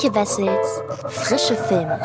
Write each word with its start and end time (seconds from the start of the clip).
Antje 0.00 0.14
Wessels 0.14 0.82
frische 1.08 1.54
Filme. 1.56 2.00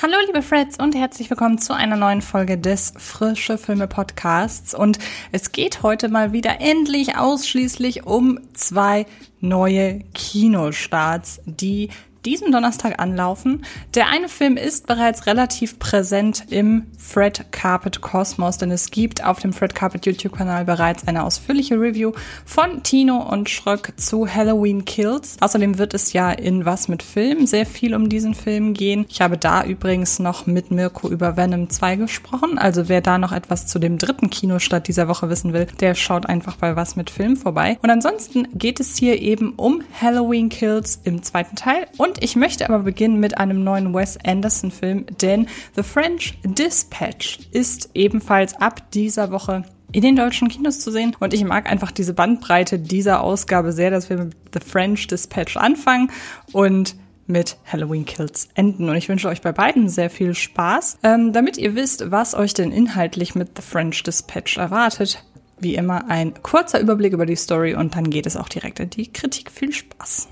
Hallo 0.00 0.14
liebe 0.24 0.40
Freds 0.42 0.78
und 0.78 0.94
herzlich 0.94 1.30
willkommen 1.30 1.58
zu 1.58 1.74
einer 1.74 1.96
neuen 1.96 2.22
Folge 2.22 2.58
des 2.58 2.92
Frische 2.96 3.58
Filme 3.58 3.88
Podcasts. 3.88 4.72
Und 4.72 5.00
es 5.32 5.50
geht 5.50 5.82
heute 5.82 6.08
mal 6.08 6.32
wieder 6.32 6.60
endlich 6.60 7.16
ausschließlich 7.16 8.06
um 8.06 8.38
zwei 8.54 9.04
neue 9.40 10.04
Kinostarts, 10.14 11.40
die 11.44 11.90
diesen 12.24 12.52
Donnerstag 12.52 13.00
anlaufen. 13.00 13.64
Der 13.94 14.08
eine 14.08 14.28
Film 14.28 14.56
ist 14.56 14.86
bereits 14.86 15.26
relativ 15.26 15.78
präsent 15.78 16.44
im 16.50 16.86
Fred 16.98 17.46
Carpet 17.50 18.00
Kosmos, 18.00 18.58
denn 18.58 18.70
es 18.70 18.90
gibt 18.90 19.24
auf 19.24 19.40
dem 19.40 19.52
Fred 19.52 19.74
Carpet 19.74 20.06
YouTube-Kanal 20.06 20.64
bereits 20.64 21.08
eine 21.08 21.24
ausführliche 21.24 21.80
Review 21.80 22.12
von 22.44 22.82
Tino 22.82 23.16
und 23.16 23.48
Schröck 23.48 23.94
zu 23.96 24.32
Halloween 24.32 24.84
Kills. 24.84 25.36
Außerdem 25.40 25.78
wird 25.78 25.94
es 25.94 26.12
ja 26.12 26.30
in 26.30 26.64
Was 26.64 26.88
mit 26.88 27.02
Film 27.02 27.46
sehr 27.46 27.66
viel 27.66 27.94
um 27.94 28.08
diesen 28.08 28.34
Film 28.34 28.74
gehen. 28.74 29.06
Ich 29.08 29.20
habe 29.20 29.38
da 29.38 29.64
übrigens 29.64 30.18
noch 30.18 30.46
mit 30.46 30.70
Mirko 30.70 31.08
über 31.08 31.36
Venom 31.36 31.70
2 31.70 31.96
gesprochen. 31.96 32.58
Also 32.58 32.88
wer 32.88 33.00
da 33.00 33.18
noch 33.18 33.32
etwas 33.32 33.66
zu 33.66 33.78
dem 33.78 33.98
dritten 33.98 34.30
Kinostart 34.30 34.88
dieser 34.88 35.08
Woche 35.08 35.28
wissen 35.30 35.52
will, 35.52 35.66
der 35.80 35.94
schaut 35.94 36.26
einfach 36.26 36.56
bei 36.56 36.76
Was 36.76 36.96
mit 36.96 37.10
Film 37.10 37.36
vorbei. 37.36 37.78
Und 37.82 37.90
ansonsten 37.90 38.46
geht 38.54 38.80
es 38.80 38.96
hier 38.96 39.20
eben 39.20 39.54
um 39.56 39.82
Halloween 40.00 40.48
Kills 40.48 41.00
im 41.04 41.22
zweiten 41.22 41.56
Teil 41.56 41.86
und 41.96 42.09
und 42.10 42.24
ich 42.24 42.34
möchte 42.34 42.68
aber 42.68 42.80
beginnen 42.80 43.20
mit 43.20 43.38
einem 43.38 43.62
neuen 43.62 43.94
Wes 43.94 44.18
Anderson-Film, 44.24 45.06
denn 45.22 45.46
The 45.76 45.84
French 45.84 46.36
Dispatch 46.42 47.38
ist 47.52 47.90
ebenfalls 47.94 48.54
ab 48.60 48.90
dieser 48.90 49.30
Woche 49.30 49.62
in 49.92 50.02
den 50.02 50.16
deutschen 50.16 50.48
Kinos 50.48 50.80
zu 50.80 50.90
sehen. 50.90 51.16
Und 51.20 51.32
ich 51.34 51.44
mag 51.44 51.70
einfach 51.70 51.92
diese 51.92 52.12
Bandbreite 52.12 52.80
dieser 52.80 53.22
Ausgabe 53.22 53.72
sehr, 53.72 53.92
dass 53.92 54.10
wir 54.10 54.16
mit 54.16 54.34
The 54.52 54.58
French 54.58 55.06
Dispatch 55.06 55.56
anfangen 55.56 56.10
und 56.50 56.96
mit 57.28 57.58
Halloween 57.64 58.04
Kills 58.04 58.48
enden. 58.54 58.88
Und 58.88 58.96
ich 58.96 59.08
wünsche 59.08 59.28
euch 59.28 59.40
bei 59.40 59.52
beiden 59.52 59.88
sehr 59.88 60.10
viel 60.10 60.34
Spaß. 60.34 60.98
Ähm, 61.04 61.32
damit 61.32 61.58
ihr 61.58 61.76
wisst, 61.76 62.10
was 62.10 62.34
euch 62.34 62.54
denn 62.54 62.72
inhaltlich 62.72 63.36
mit 63.36 63.50
The 63.56 63.62
French 63.62 64.02
Dispatch 64.02 64.56
erwartet, 64.56 65.24
wie 65.60 65.76
immer 65.76 66.10
ein 66.10 66.34
kurzer 66.42 66.80
Überblick 66.80 67.12
über 67.12 67.26
die 67.26 67.36
Story 67.36 67.76
und 67.76 67.94
dann 67.94 68.10
geht 68.10 68.26
es 68.26 68.36
auch 68.36 68.48
direkt 68.48 68.80
in 68.80 68.90
die 68.90 69.12
Kritik. 69.12 69.52
Viel 69.52 69.72
Spaß! 69.72 70.26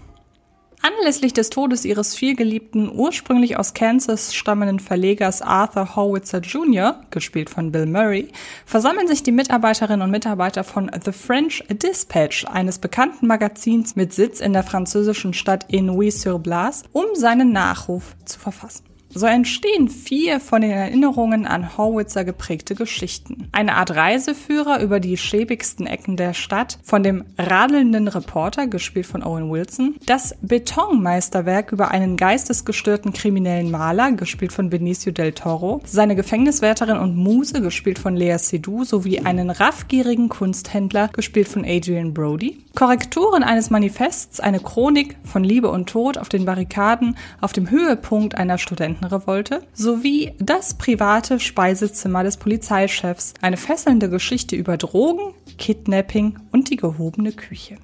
Anlässlich 0.80 1.32
des 1.32 1.50
Todes 1.50 1.84
ihres 1.84 2.14
vielgeliebten, 2.14 2.90
ursprünglich 2.92 3.56
aus 3.56 3.74
Kansas 3.74 4.32
stammenden 4.32 4.78
Verlegers 4.78 5.42
Arthur 5.42 5.96
Howitzer 5.96 6.38
Jr., 6.38 7.00
gespielt 7.10 7.50
von 7.50 7.72
Bill 7.72 7.86
Murray, 7.86 8.28
versammeln 8.64 9.08
sich 9.08 9.24
die 9.24 9.32
Mitarbeiterinnen 9.32 10.02
und 10.02 10.12
Mitarbeiter 10.12 10.62
von 10.62 10.90
The 11.04 11.12
French 11.12 11.64
Dispatch, 11.68 12.44
eines 12.44 12.78
bekannten 12.78 13.26
Magazins 13.26 13.96
mit 13.96 14.12
Sitz 14.12 14.40
in 14.40 14.52
der 14.52 14.62
französischen 14.62 15.34
Stadt 15.34 15.68
Inouï-sur-Blaze, 15.68 16.84
um 16.92 17.06
seinen 17.14 17.52
Nachruf 17.52 18.14
zu 18.24 18.38
verfassen. 18.38 18.84
So 19.14 19.24
entstehen 19.26 19.88
vier 19.88 20.38
von 20.38 20.60
den 20.60 20.70
Erinnerungen 20.70 21.46
an 21.46 21.78
Horwitzer 21.78 22.24
geprägte 22.24 22.74
Geschichten. 22.74 23.48
Eine 23.52 23.76
Art 23.76 23.94
Reiseführer 23.96 24.80
über 24.80 25.00
die 25.00 25.16
schäbigsten 25.16 25.86
Ecken 25.86 26.18
der 26.18 26.34
Stadt, 26.34 26.78
von 26.82 27.02
dem 27.02 27.24
radelnden 27.38 28.06
Reporter, 28.06 28.66
gespielt 28.66 29.06
von 29.06 29.22
Owen 29.22 29.50
Wilson, 29.50 29.96
das 30.04 30.36
Betonmeisterwerk 30.42 31.72
über 31.72 31.90
einen 31.90 32.18
geistesgestörten 32.18 33.14
kriminellen 33.14 33.70
Maler, 33.70 34.12
gespielt 34.12 34.52
von 34.52 34.68
Benicio 34.68 35.10
del 35.10 35.32
Toro, 35.32 35.80
seine 35.86 36.14
Gefängniswärterin 36.14 36.98
und 36.98 37.16
Muse, 37.16 37.62
gespielt 37.62 37.98
von 37.98 38.14
Lea 38.14 38.36
Seydoux, 38.36 38.84
sowie 38.84 39.20
einen 39.20 39.48
raffgierigen 39.48 40.28
Kunsthändler, 40.28 41.08
gespielt 41.08 41.48
von 41.48 41.64
Adrian 41.64 42.12
Brody, 42.12 42.58
Korrekturen 42.74 43.42
eines 43.42 43.70
Manifests, 43.70 44.38
eine 44.38 44.60
Chronik 44.60 45.16
von 45.24 45.42
Liebe 45.42 45.70
und 45.70 45.88
Tod 45.88 46.18
auf 46.18 46.28
den 46.28 46.44
Barrikaden, 46.44 47.16
auf 47.40 47.52
dem 47.52 47.70
Höhepunkt 47.70 48.36
einer 48.36 48.58
Studenten 48.58 48.97
Studentenrevolte 48.98 49.62
sowie 49.74 50.32
Das 50.38 50.74
private 50.74 51.38
Speisezimmer 51.40 52.24
des 52.24 52.36
Polizeichefs, 52.36 53.34
eine 53.40 53.56
fesselnde 53.56 54.10
Geschichte 54.10 54.56
über 54.56 54.76
Drogen, 54.76 55.34
Kidnapping 55.56 56.38
und 56.52 56.70
die 56.70 56.76
gehobene 56.76 57.32
Küche. 57.32 57.76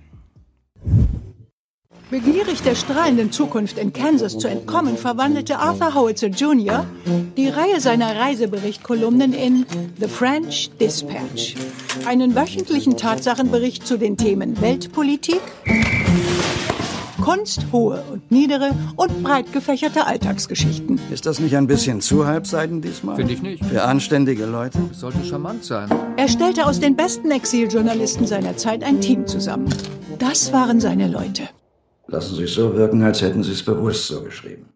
Begierig 2.10 2.62
der 2.62 2.74
strahlenden 2.74 3.32
Zukunft 3.32 3.78
in 3.78 3.92
Kansas 3.92 4.38
zu 4.38 4.46
entkommen, 4.46 4.96
verwandelte 4.96 5.58
Arthur 5.58 5.94
Howitzer 5.94 6.28
Jr. 6.28 6.86
die 7.36 7.48
Reihe 7.48 7.80
seiner 7.80 8.16
Reiseberichtkolumnen 8.16 9.32
in 9.32 9.66
The 9.98 10.08
French 10.08 10.70
Dispatch, 10.80 11.54
einen 12.06 12.34
wöchentlichen 12.34 12.96
Tatsachenbericht 12.96 13.86
zu 13.86 13.96
den 13.96 14.16
Themen 14.16 14.60
Weltpolitik, 14.60 15.40
Kunst, 17.24 17.68
hohe 17.72 18.02
und 18.12 18.30
niedere 18.30 18.72
und 18.96 19.22
breit 19.22 19.50
gefächerte 19.50 20.06
Alltagsgeschichten. 20.06 21.00
Ist 21.10 21.24
das 21.24 21.40
nicht 21.40 21.56
ein 21.56 21.66
bisschen 21.66 22.02
zu 22.02 22.26
halbseiden 22.26 22.82
diesmal? 22.82 23.16
Finde 23.16 23.32
ich 23.32 23.40
nicht. 23.40 23.64
Für 23.64 23.84
anständige 23.84 24.44
Leute? 24.44 24.78
Es 24.90 25.00
sollte 25.00 25.24
charmant 25.24 25.64
sein. 25.64 25.88
Er 26.18 26.28
stellte 26.28 26.66
aus 26.66 26.80
den 26.80 26.96
besten 26.96 27.30
Exiljournalisten 27.30 28.26
seiner 28.26 28.58
Zeit 28.58 28.84
ein 28.84 29.00
Team 29.00 29.26
zusammen. 29.26 29.74
Das 30.18 30.52
waren 30.52 30.80
seine 30.80 31.08
Leute. 31.08 31.48
Lassen 32.08 32.36
Sie 32.36 32.42
es 32.42 32.52
so 32.52 32.76
wirken, 32.76 33.02
als 33.02 33.22
hätten 33.22 33.42
Sie 33.42 33.52
es 33.52 33.62
bewusst 33.62 34.06
so 34.06 34.22
geschrieben. 34.22 34.66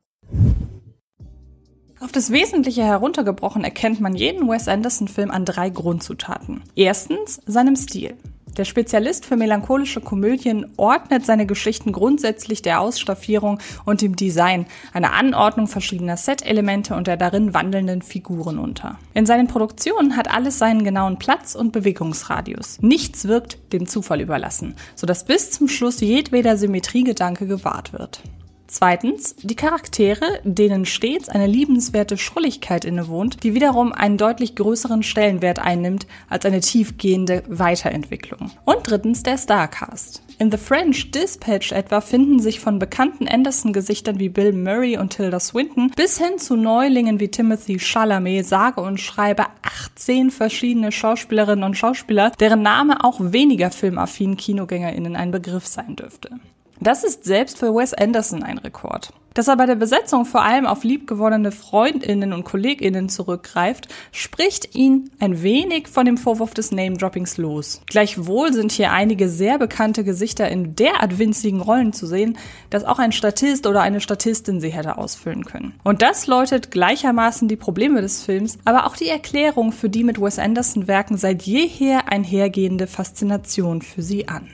Auf 2.01 2.13
das 2.13 2.31
Wesentliche 2.31 2.83
heruntergebrochen 2.83 3.63
erkennt 3.63 4.01
man 4.01 4.15
jeden 4.15 4.49
Wes 4.49 4.69
Anderson-Film 4.69 5.31
an 5.31 5.45
drei 5.45 5.69
Grundzutaten. 5.69 6.63
Erstens 6.75 7.43
seinem 7.45 7.77
Stil. 7.77 8.17
Der 8.59 8.65
Spezialist 8.65 9.25
für 9.25 9.37
melancholische 9.37 10.01
Komödien 10.01 10.67
ordnet 10.77 11.25
seine 11.25 11.47
Geschichten 11.47 11.93
grundsätzlich 11.93 12.61
der 12.61 12.81
Ausstaffierung 12.81 13.61
und 13.85 14.03
dem 14.03 14.17
Design, 14.17 14.67
einer 14.93 15.13
Anordnung 15.13 15.69
verschiedener 15.69 16.17
Set-Elemente 16.17 16.97
und 16.97 17.07
der 17.07 17.17
darin 17.17 17.55
wandelnden 17.55 18.03
Figuren 18.03 18.59
unter. 18.59 18.99
In 19.15 19.27
seinen 19.27 19.47
Produktionen 19.47 20.17
hat 20.17 20.29
alles 20.29 20.59
seinen 20.59 20.83
genauen 20.83 21.21
Platz 21.21 21.55
und 21.55 21.71
Bewegungsradius. 21.71 22.83
Nichts 22.83 23.29
wirkt 23.29 23.73
dem 23.73 23.87
Zufall 23.87 24.21
überlassen, 24.21 24.75
sodass 24.97 25.25
bis 25.25 25.53
zum 25.53 25.69
Schluss 25.69 26.01
jedweder 26.01 26.57
Symmetriegedanke 26.57 27.47
gewahrt 27.47 27.93
wird. 27.93 28.23
Zweitens, 28.71 29.34
die 29.43 29.56
Charaktere, 29.56 30.41
denen 30.45 30.84
stets 30.84 31.31
eine 31.31 31.47
liebenswerte 31.47 32.19
Schrulligkeit 32.19 32.84
innewohnt, 32.84 33.43
die 33.43 33.55
wiederum 33.55 33.95
einen 33.95 34.19
deutlich 34.19 34.56
größeren 34.56 35.03
Stellenwert 35.03 35.59
einnimmt 35.59 36.06
als 36.29 36.45
eine 36.45 36.61
tiefgehende 36.61 37.45
Weiterentwicklung. 37.49 38.51
Und 38.67 38.81
drittens, 38.83 39.23
der 39.23 39.39
Starcast. 39.39 40.23
In 40.39 40.51
The 40.51 40.59
French 40.59 41.11
Dispatch 41.12 41.73
etwa 41.73 42.03
finden 42.03 42.41
sich 42.41 42.61
von 42.61 42.79
bekannten 42.79 43.27
Anderson-Gesichtern 43.27 44.19
wie 44.19 44.29
Bill 44.29 44.53
Murray 44.53 44.99
und 44.99 45.17
Tilda 45.17 45.41
Swinton 45.41 45.91
bis 45.97 46.19
hin 46.19 46.39
zu 46.39 46.55
Neulingen 46.55 47.21
wie 47.21 47.29
Timothy 47.29 47.79
Chalamet 47.79 48.47
sage 48.47 48.83
und 48.83 49.00
schreibe 49.00 49.47
18 49.62 50.31
verschiedene 50.31 50.93
Schauspielerinnen 50.93 51.65
und 51.65 51.79
Schauspieler, 51.79 52.33
deren 52.39 52.61
Name 52.61 53.03
auch 53.03 53.17
weniger 53.19 53.71
filmaffinen 53.71 54.37
KinogängerInnen 54.37 55.17
ein 55.17 55.31
Begriff 55.31 55.67
sein 55.67 55.97
dürfte. 55.97 56.39
Das 56.81 57.03
ist 57.03 57.25
selbst 57.25 57.59
für 57.59 57.75
Wes 57.75 57.93
Anderson 57.94 58.43
ein 58.43 58.59
Rekord. 58.59 59.12
Dass 59.34 59.47
er 59.47 59.56
bei 59.56 59.66
der 59.66 59.77
Besetzung 59.77 60.25
vor 60.25 60.43
allem 60.43 60.66
auf 60.66 60.83
liebgewonnene 60.83 61.53
Freundinnen 61.53 62.33
und 62.33 62.44
Kolleginnen 62.44 63.09
zurückgreift, 63.09 63.87
spricht 64.11 64.75
ihn 64.75 65.11
ein 65.21 65.43
wenig 65.43 65.87
von 65.87 66.06
dem 66.06 66.17
Vorwurf 66.17 66.55
des 66.55 66.72
Name-Droppings 66.72 67.37
los. 67.37 67.81
Gleichwohl 67.87 68.53
sind 68.53 68.72
hier 68.72 68.91
einige 68.91 69.28
sehr 69.28 69.59
bekannte 69.59 70.03
Gesichter 70.03 70.49
in 70.49 70.75
derart 70.75 71.19
winzigen 71.19 71.61
Rollen 71.61 71.93
zu 71.93 72.06
sehen, 72.06 72.37
dass 72.71 72.84
auch 72.84 72.99
ein 72.99 73.12
Statist 73.12 73.69
oder 73.69 73.82
eine 73.82 74.00
Statistin 74.00 74.61
sie 74.61 74.70
hätte 74.70 74.99
ausfüllen 74.99 75.44
können. 75.44 75.75
Und 75.85 76.03
das 76.03 76.26
läutet 76.26 76.73
gleichermaßen 76.73 77.47
die 77.47 77.56
Probleme 77.56 78.00
des 78.00 78.25
Films, 78.25 78.58
aber 78.64 78.87
auch 78.87 78.97
die 78.97 79.08
Erklärung 79.08 79.70
für 79.70 79.88
die 79.88 80.03
mit 80.03 80.20
Wes 80.20 80.41
Anderson 80.41 80.88
Werken 80.88 81.17
seit 81.17 81.43
jeher 81.43 82.11
einhergehende 82.11 82.88
Faszination 82.88 83.82
für 83.82 84.03
sie 84.03 84.26
an. 84.26 84.49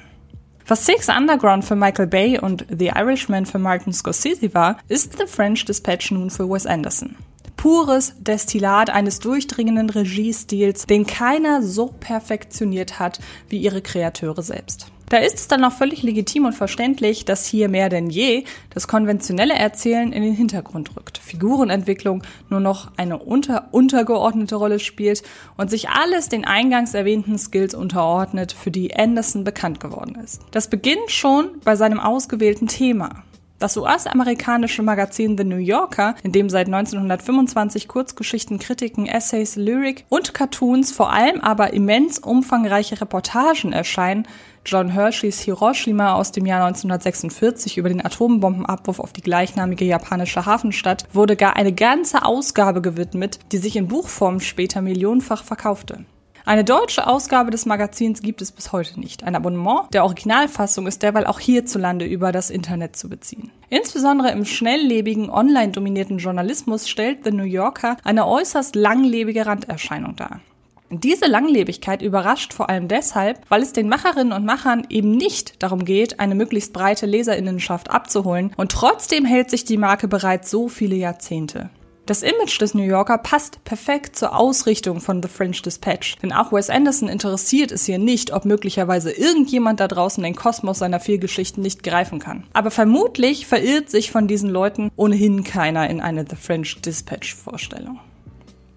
Was 0.66 0.86
Six 0.86 1.10
Underground 1.10 1.66
für 1.66 1.76
Michael 1.76 2.06
Bay 2.06 2.38
und 2.38 2.64
The 2.70 2.92
Irishman 2.94 3.44
für 3.44 3.58
Martin 3.58 3.92
Scorsese 3.92 4.54
war, 4.54 4.78
ist 4.88 5.18
The 5.18 5.26
French 5.26 5.66
Dispatch 5.66 6.10
nun 6.10 6.30
für 6.30 6.48
Wes 6.48 6.64
Anderson. 6.64 7.16
Pures 7.58 8.14
Destillat 8.18 8.88
eines 8.88 9.18
durchdringenden 9.18 9.90
Regiestils, 9.90 10.86
den 10.86 11.06
keiner 11.06 11.62
so 11.62 11.88
perfektioniert 12.00 12.98
hat 12.98 13.20
wie 13.50 13.58
ihre 13.58 13.82
Kreateure 13.82 14.42
selbst. 14.42 14.90
Da 15.08 15.18
ist 15.18 15.38
es 15.38 15.48
dann 15.48 15.64
auch 15.64 15.72
völlig 15.72 16.02
legitim 16.02 16.46
und 16.46 16.54
verständlich, 16.54 17.24
dass 17.24 17.46
hier 17.46 17.68
mehr 17.68 17.88
denn 17.88 18.10
je 18.10 18.44
das 18.70 18.88
konventionelle 18.88 19.54
Erzählen 19.54 20.12
in 20.12 20.22
den 20.22 20.34
Hintergrund 20.34 20.96
rückt, 20.96 21.18
Figurenentwicklung 21.18 22.22
nur 22.48 22.60
noch 22.60 22.90
eine 22.96 23.18
unter 23.18 23.68
untergeordnete 23.72 24.56
Rolle 24.56 24.78
spielt 24.78 25.22
und 25.56 25.70
sich 25.70 25.90
alles 25.90 26.28
den 26.28 26.44
eingangs 26.44 26.94
erwähnten 26.94 27.38
Skills 27.38 27.74
unterordnet, 27.74 28.52
für 28.52 28.70
die 28.70 28.96
Anderson 28.96 29.44
bekannt 29.44 29.80
geworden 29.80 30.16
ist. 30.22 30.42
Das 30.50 30.68
beginnt 30.68 31.10
schon 31.10 31.60
bei 31.64 31.76
seinem 31.76 32.00
ausgewählten 32.00 32.66
Thema. 32.66 33.24
Das 33.64 33.78
US-amerikanische 33.78 34.82
Magazin 34.82 35.38
The 35.38 35.44
New 35.44 35.56
Yorker, 35.56 36.16
in 36.22 36.32
dem 36.32 36.50
seit 36.50 36.66
1925 36.66 37.88
Kurzgeschichten, 37.88 38.58
Kritiken, 38.58 39.06
Essays, 39.06 39.56
Lyrik 39.56 40.04
und 40.10 40.34
Cartoons, 40.34 40.92
vor 40.92 41.10
allem 41.10 41.40
aber 41.40 41.72
immens 41.72 42.18
umfangreiche 42.18 43.00
Reportagen 43.00 43.72
erscheinen, 43.72 44.28
John 44.66 44.90
Hersheys 44.90 45.40
Hiroshima 45.40 46.12
aus 46.12 46.30
dem 46.30 46.44
Jahr 46.44 46.66
1946 46.66 47.78
über 47.78 47.88
den 47.88 48.04
Atombombenabwurf 48.04 49.00
auf 49.00 49.14
die 49.14 49.22
gleichnamige 49.22 49.86
japanische 49.86 50.44
Hafenstadt 50.44 51.06
wurde 51.14 51.34
gar 51.34 51.56
eine 51.56 51.72
ganze 51.72 52.26
Ausgabe 52.26 52.82
gewidmet, 52.82 53.38
die 53.50 53.56
sich 53.56 53.76
in 53.76 53.88
Buchform 53.88 54.40
später 54.40 54.82
millionenfach 54.82 55.42
verkaufte. 55.42 56.04
Eine 56.46 56.62
deutsche 56.62 57.06
Ausgabe 57.06 57.50
des 57.50 57.64
Magazins 57.64 58.20
gibt 58.20 58.42
es 58.42 58.52
bis 58.52 58.70
heute 58.70 59.00
nicht. 59.00 59.24
Ein 59.24 59.34
Abonnement 59.34 59.88
der 59.94 60.04
Originalfassung 60.04 60.86
ist 60.86 61.02
derweil 61.02 61.24
auch 61.24 61.40
hierzulande 61.40 62.04
über 62.04 62.32
das 62.32 62.50
Internet 62.50 62.96
zu 62.96 63.08
beziehen. 63.08 63.50
Insbesondere 63.70 64.30
im 64.30 64.44
schnelllebigen, 64.44 65.30
online 65.30 65.72
dominierten 65.72 66.18
Journalismus 66.18 66.86
stellt 66.86 67.24
The 67.24 67.30
New 67.30 67.44
Yorker 67.44 67.96
eine 68.04 68.26
äußerst 68.26 68.76
langlebige 68.76 69.46
Randerscheinung 69.46 70.16
dar. 70.16 70.40
Diese 70.90 71.24
Langlebigkeit 71.24 72.02
überrascht 72.02 72.52
vor 72.52 72.68
allem 72.68 72.88
deshalb, 72.88 73.40
weil 73.48 73.62
es 73.62 73.72
den 73.72 73.88
Macherinnen 73.88 74.34
und 74.34 74.44
Machern 74.44 74.86
eben 74.90 75.12
nicht 75.12 75.62
darum 75.62 75.86
geht, 75.86 76.20
eine 76.20 76.34
möglichst 76.34 76.74
breite 76.74 77.06
Leserinnenschaft 77.06 77.90
abzuholen 77.90 78.52
und 78.58 78.70
trotzdem 78.70 79.24
hält 79.24 79.48
sich 79.48 79.64
die 79.64 79.78
Marke 79.78 80.08
bereits 80.08 80.50
so 80.50 80.68
viele 80.68 80.96
Jahrzehnte. 80.96 81.70
Das 82.06 82.22
Image 82.22 82.60
des 82.60 82.74
New 82.74 82.82
Yorker 82.82 83.16
passt 83.16 83.64
perfekt 83.64 84.14
zur 84.14 84.36
Ausrichtung 84.36 85.00
von 85.00 85.22
The 85.22 85.28
French 85.28 85.62
Dispatch, 85.62 86.16
denn 86.22 86.34
auch 86.34 86.52
Wes 86.52 86.68
Anderson 86.68 87.08
interessiert 87.08 87.72
es 87.72 87.86
hier 87.86 87.96
nicht, 87.96 88.30
ob 88.34 88.44
möglicherweise 88.44 89.10
irgendjemand 89.10 89.80
da 89.80 89.88
draußen 89.88 90.22
den 90.22 90.36
Kosmos 90.36 90.80
seiner 90.80 91.00
vier 91.00 91.16
Geschichten 91.16 91.62
nicht 91.62 91.82
greifen 91.82 92.18
kann. 92.18 92.44
Aber 92.52 92.70
vermutlich 92.70 93.46
verirrt 93.46 93.88
sich 93.88 94.10
von 94.10 94.28
diesen 94.28 94.50
Leuten 94.50 94.90
ohnehin 94.96 95.44
keiner 95.44 95.88
in 95.88 96.02
eine 96.02 96.26
The 96.28 96.36
French 96.36 96.82
Dispatch 96.82 97.34
Vorstellung. 97.34 97.98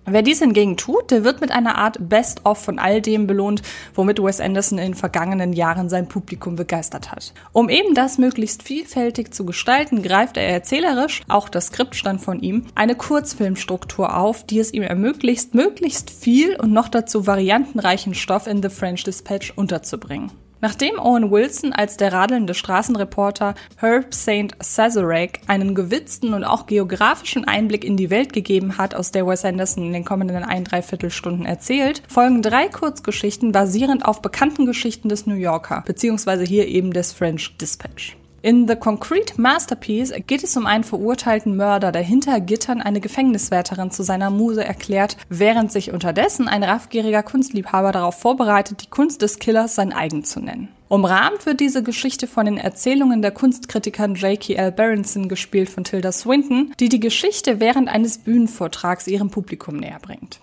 Wer 0.09 0.21
dies 0.21 0.39
hingegen 0.39 0.77
tut, 0.77 1.11
der 1.11 1.25
wird 1.25 1.41
mit 1.41 1.51
einer 1.51 1.77
Art 1.77 1.97
Best-of 1.99 2.59
von 2.59 2.79
all 2.79 3.01
dem 3.01 3.27
belohnt, 3.27 3.61
womit 3.93 4.23
Wes 4.23 4.39
Anderson 4.39 4.77
in 4.77 4.85
den 4.85 4.93
vergangenen 4.93 5.51
Jahren 5.51 5.89
sein 5.89 6.07
Publikum 6.07 6.55
begeistert 6.55 7.11
hat. 7.11 7.33
Um 7.51 7.67
eben 7.67 7.93
das 7.93 8.17
möglichst 8.17 8.63
vielfältig 8.63 9.33
zu 9.33 9.45
gestalten, 9.45 10.01
greift 10.01 10.37
er 10.37 10.47
erzählerisch, 10.47 11.23
auch 11.27 11.49
das 11.49 11.67
Skript 11.67 11.93
stand 11.95 12.21
von 12.21 12.39
ihm, 12.39 12.67
eine 12.73 12.95
Kurzfilmstruktur 12.95 14.15
auf, 14.15 14.45
die 14.45 14.59
es 14.59 14.73
ihm 14.73 14.83
ermöglicht, 14.83 15.53
möglichst 15.53 16.09
viel 16.09 16.55
und 16.55 16.71
noch 16.71 16.87
dazu 16.87 17.27
variantenreichen 17.27 18.13
Stoff 18.13 18.47
in 18.47 18.63
The 18.63 18.69
French 18.69 19.03
Dispatch 19.03 19.51
unterzubringen. 19.57 20.31
Nachdem 20.61 20.99
Owen 20.99 21.31
Wilson 21.31 21.73
als 21.73 21.97
der 21.97 22.13
radelnde 22.13 22.53
Straßenreporter 22.53 23.55
Herb 23.77 24.13
St. 24.13 24.55
Sazerac 24.59 25.39
einen 25.47 25.75
gewitzten 25.75 26.33
und 26.33 26.43
auch 26.43 26.65
geografischen 26.65 27.45
Einblick 27.45 27.83
in 27.83 27.97
die 27.97 28.09
Welt 28.09 28.33
gegeben 28.33 28.77
hat, 28.77 28.95
aus 28.95 29.11
der 29.11 29.27
Wes 29.27 29.45
Anderson 29.45 29.85
in 29.85 29.93
den 29.93 30.05
kommenden 30.05 30.43
ein 30.43 30.63
Dreiviertelstunden 30.63 31.45
erzählt, 31.45 32.01
folgen 32.07 32.41
drei 32.41 32.67
Kurzgeschichten 32.67 33.51
basierend 33.51 34.05
auf 34.05 34.21
bekannten 34.21 34.65
Geschichten 34.65 35.09
des 35.09 35.27
New 35.27 35.35
Yorker, 35.35 35.83
beziehungsweise 35.85 36.43
hier 36.43 36.67
eben 36.67 36.91
des 36.91 37.13
French 37.13 37.55
Dispatch. 37.57 38.17
In 38.43 38.67
The 38.67 38.75
Concrete 38.75 39.41
Masterpiece 39.41 40.13
geht 40.27 40.43
es 40.43 40.55
um 40.55 40.67
einen 40.67 40.83
verurteilten 40.83 41.55
Mörder, 41.55 41.91
der 41.91 42.03
hinter 42.03 42.39
Gittern 42.39 42.81
eine 42.81 43.01
Gefängniswärterin 43.01 43.89
zu 43.89 44.03
seiner 44.03 44.29
Muse 44.29 44.63
erklärt, 44.63 45.17
während 45.27 45.71
sich 45.71 45.91
unterdessen 45.91 46.47
ein 46.47 46.63
raffgieriger 46.63 47.23
Kunstliebhaber 47.23 47.91
darauf 47.91 48.19
vorbereitet, 48.19 48.83
die 48.83 48.89
Kunst 48.89 49.23
des 49.23 49.39
Killers 49.39 49.73
sein 49.73 49.91
eigen 49.91 50.23
zu 50.23 50.39
nennen. 50.39 50.69
Umrahmt 50.87 51.47
wird 51.47 51.59
diese 51.59 51.81
Geschichte 51.81 52.27
von 52.27 52.45
den 52.45 52.57
Erzählungen 52.57 53.21
der 53.23 53.31
Kunstkritikerin 53.31 54.15
J.K. 54.15 54.53
L. 54.53 54.71
Berenson, 54.71 55.27
gespielt 55.27 55.69
von 55.69 55.83
Tilda 55.83 56.11
Swinton, 56.11 56.73
die 56.79 56.89
die 56.89 56.99
Geschichte 56.99 57.59
während 57.59 57.89
eines 57.89 58.19
Bühnenvortrags 58.19 59.07
ihrem 59.07 59.29
Publikum 59.31 59.77
näher 59.77 59.99
bringt. 59.99 60.39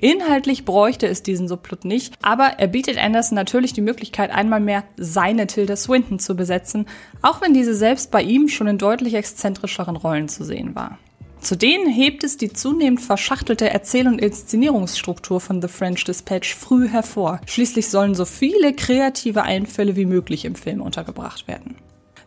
Inhaltlich 0.00 0.64
bräuchte 0.64 1.06
es 1.06 1.22
diesen 1.22 1.48
Subplot 1.48 1.84
nicht, 1.84 2.14
aber 2.22 2.58
er 2.58 2.66
bietet 2.66 2.98
Anderson 2.98 3.36
natürlich 3.36 3.72
die 3.72 3.80
Möglichkeit, 3.80 4.30
einmal 4.30 4.60
mehr 4.60 4.84
seine 4.96 5.46
Tilda 5.46 5.76
Swinton 5.76 6.18
zu 6.18 6.36
besetzen, 6.36 6.86
auch 7.22 7.40
wenn 7.40 7.54
diese 7.54 7.74
selbst 7.74 8.10
bei 8.10 8.22
ihm 8.22 8.48
schon 8.48 8.66
in 8.66 8.78
deutlich 8.78 9.14
exzentrischeren 9.14 9.96
Rollen 9.96 10.28
zu 10.28 10.44
sehen 10.44 10.74
war. 10.74 10.98
Zu 11.44 11.56
denen 11.56 11.90
hebt 11.90 12.24
es 12.24 12.38
die 12.38 12.52
zunehmend 12.52 13.02
verschachtelte 13.02 13.68
Erzähl- 13.68 14.08
und 14.08 14.18
Inszenierungsstruktur 14.18 15.40
von 15.40 15.60
The 15.60 15.68
French 15.68 16.04
Dispatch 16.04 16.54
früh 16.54 16.88
hervor. 16.88 17.38
Schließlich 17.44 17.88
sollen 17.88 18.14
so 18.14 18.24
viele 18.24 18.72
kreative 18.72 19.42
Einfälle 19.42 19.94
wie 19.94 20.06
möglich 20.06 20.46
im 20.46 20.54
Film 20.54 20.80
untergebracht 20.80 21.46
werden. 21.46 21.76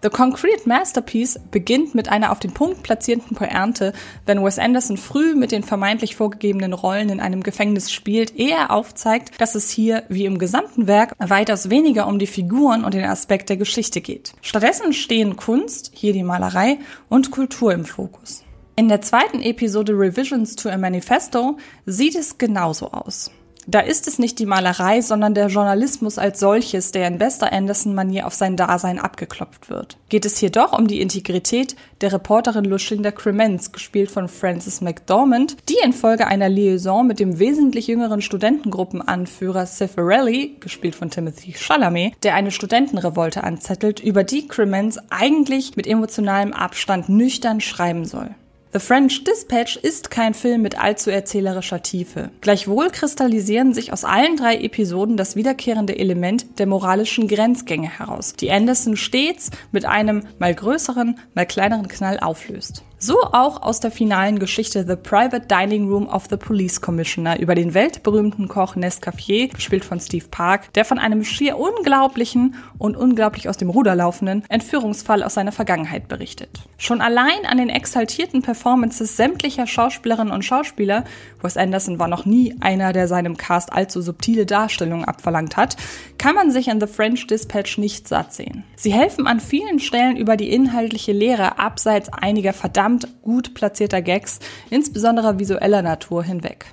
The 0.03 0.09
Concrete 0.09 0.67
Masterpiece 0.69 1.39
beginnt 1.49 1.95
mit 1.95 2.07
einer 2.09 2.31
auf 2.31 2.39
den 2.39 2.53
Punkt 2.53 2.83
platzierten 2.83 3.35
Pointe, 3.35 3.93
wenn 4.27 4.43
Wes 4.43 4.59
Anderson 4.59 4.97
früh 4.97 5.33
mit 5.33 5.51
den 5.51 5.63
vermeintlich 5.63 6.15
vorgegebenen 6.15 6.73
Rollen 6.73 7.09
in 7.09 7.19
einem 7.19 7.41
Gefängnis 7.41 7.91
spielt, 7.91 8.35
ehe 8.35 8.55
er 8.55 8.71
aufzeigt, 8.71 9.41
dass 9.41 9.55
es 9.55 9.71
hier, 9.71 10.03
wie 10.07 10.25
im 10.25 10.37
gesamten 10.37 10.85
Werk, 10.85 11.13
weitaus 11.17 11.71
weniger 11.71 12.05
um 12.05 12.19
die 12.19 12.27
Figuren 12.27 12.83
und 12.83 12.93
den 12.93 13.05
Aspekt 13.05 13.49
der 13.49 13.57
Geschichte 13.57 14.01
geht. 14.01 14.33
Stattdessen 14.41 14.93
stehen 14.93 15.35
Kunst, 15.35 15.91
hier 15.95 16.13
die 16.13 16.23
Malerei, 16.23 16.77
und 17.09 17.31
Kultur 17.31 17.73
im 17.73 17.85
Fokus. 17.85 18.43
In 18.75 18.89
der 18.89 19.01
zweiten 19.01 19.41
Episode 19.41 19.93
Revisions 19.93 20.55
to 20.55 20.69
a 20.69 20.77
Manifesto 20.77 21.57
sieht 21.87 22.13
es 22.13 22.37
genauso 22.37 22.91
aus. 22.91 23.31
Da 23.69 23.81
ist 23.81 24.07
es 24.07 24.17
nicht 24.17 24.39
die 24.39 24.45
Malerei, 24.45 25.01
sondern 25.01 25.33
der 25.33 25.47
Journalismus 25.47 26.17
als 26.17 26.39
solches, 26.39 26.93
der 26.93 27.05
in 27.05 27.17
bester 27.17 27.51
Anderson-Manier 27.51 28.25
auf 28.25 28.33
sein 28.33 28.55
Dasein 28.55 28.97
abgeklopft 28.97 29.69
wird. 29.69 29.97
Geht 30.07 30.23
es 30.25 30.37
hier 30.37 30.51
doch 30.51 30.71
um 30.71 30.87
die 30.87 31.01
Integrität 31.01 31.75
der 31.99 32.13
Reporterin 32.13 32.63
Lucinda 32.63 33.11
Cremens, 33.11 33.73
gespielt 33.73 34.09
von 34.09 34.29
Frances 34.29 34.79
McDormand, 34.79 35.57
die 35.67 35.75
infolge 35.83 36.27
einer 36.27 36.47
Liaison 36.47 37.05
mit 37.05 37.19
dem 37.19 37.39
wesentlich 37.39 37.87
jüngeren 37.87 38.21
Studentengruppenanführer 38.21 39.65
Cifarelli, 39.65 40.55
gespielt 40.61 40.95
von 40.95 41.09
Timothy 41.09 41.51
Chalamet, 41.51 42.13
der 42.23 42.35
eine 42.35 42.51
Studentenrevolte 42.51 43.43
anzettelt, 43.43 43.99
über 43.99 44.23
die 44.23 44.47
Cremens 44.47 44.97
eigentlich 45.09 45.75
mit 45.75 45.87
emotionalem 45.87 46.53
Abstand 46.53 47.09
nüchtern 47.09 47.59
schreiben 47.59 48.05
soll. 48.05 48.29
The 48.77 48.85
French 48.85 49.23
Dispatch 49.23 49.75
ist 49.77 50.11
kein 50.11 50.35
Film 50.35 50.61
mit 50.61 50.79
allzu 50.79 51.09
erzählerischer 51.09 51.81
Tiefe. 51.81 52.29
Gleichwohl 52.41 52.91
kristallisieren 52.91 53.73
sich 53.73 53.91
aus 53.91 54.03
allen 54.03 54.37
drei 54.37 54.55
Episoden 54.57 55.17
das 55.17 55.35
wiederkehrende 55.35 55.97
Element 55.97 56.59
der 56.59 56.67
moralischen 56.67 57.27
Grenzgänge 57.27 57.89
heraus, 57.89 58.35
die 58.35 58.51
Anderson 58.51 58.95
stets 58.95 59.49
mit 59.71 59.85
einem 59.85 60.27
mal 60.37 60.53
größeren, 60.53 61.17
mal 61.33 61.47
kleineren 61.47 61.87
Knall 61.87 62.19
auflöst. 62.19 62.83
So 62.99 63.21
auch 63.21 63.61
aus 63.61 63.79
der 63.79 63.91
finalen 63.91 64.39
Geschichte 64.39 64.83
The 64.83 64.95
Private 64.95 65.45
Dining 65.45 65.87
Room 65.87 66.07
of 66.07 66.25
the 66.31 66.35
Police 66.35 66.81
Commissioner 66.81 67.39
über 67.39 67.53
den 67.53 67.75
weltberühmten 67.75 68.47
Koch 68.47 68.75
Nescaffier, 68.75 69.49
gespielt 69.49 69.85
von 69.85 69.99
Steve 69.99 70.25
Park, 70.31 70.73
der 70.73 70.83
von 70.83 70.97
einem 70.97 71.23
schier 71.23 71.59
unglaublichen 71.59 72.55
und 72.79 72.97
unglaublich 72.97 73.49
aus 73.49 73.57
dem 73.57 73.69
Ruder 73.69 73.93
laufenden 73.93 74.43
Entführungsfall 74.49 75.21
aus 75.21 75.35
seiner 75.35 75.51
Vergangenheit 75.51 76.07
berichtet. 76.07 76.49
Schon 76.79 76.99
allein 77.01 77.45
an 77.45 77.59
den 77.59 77.69
exaltierten 77.69 78.41
Performances 78.41 79.15
sämtlicher 79.15 79.67
Schauspielerinnen 79.67 80.33
und 80.33 80.43
Schauspieler, 80.43 81.03
Wes 81.43 81.55
Anderson 81.55 81.99
war 81.99 82.07
noch 82.07 82.25
nie 82.25 82.55
einer, 82.61 82.93
der 82.93 83.07
seinem 83.07 83.37
Cast 83.37 83.73
allzu 83.73 84.01
subtile 84.01 84.47
Darstellungen 84.47 85.05
abverlangt 85.05 85.55
hat, 85.55 85.77
kann 86.27 86.35
man 86.35 86.51
sich 86.51 86.69
an 86.69 86.81
The 86.81 86.87
French 86.87 87.25
Dispatch 87.27 87.77
nicht 87.77 88.05
satt 88.05 88.33
sehen. 88.33 88.65
Sie 88.75 88.91
helfen 88.91 89.27
an 89.27 89.39
vielen 89.39 89.79
Stellen 89.79 90.17
über 90.17 90.35
die 90.35 90.51
inhaltliche 90.51 91.13
Lehre 91.13 91.57
abseits 91.57 92.09
einiger 92.09 92.51
verdammt 92.51 93.07
gut 93.21 93.53
platzierter 93.53 94.01
Gags, 94.01 94.39
insbesondere 94.69 95.39
visueller 95.39 95.81
Natur, 95.81 96.25
hinweg. 96.25 96.65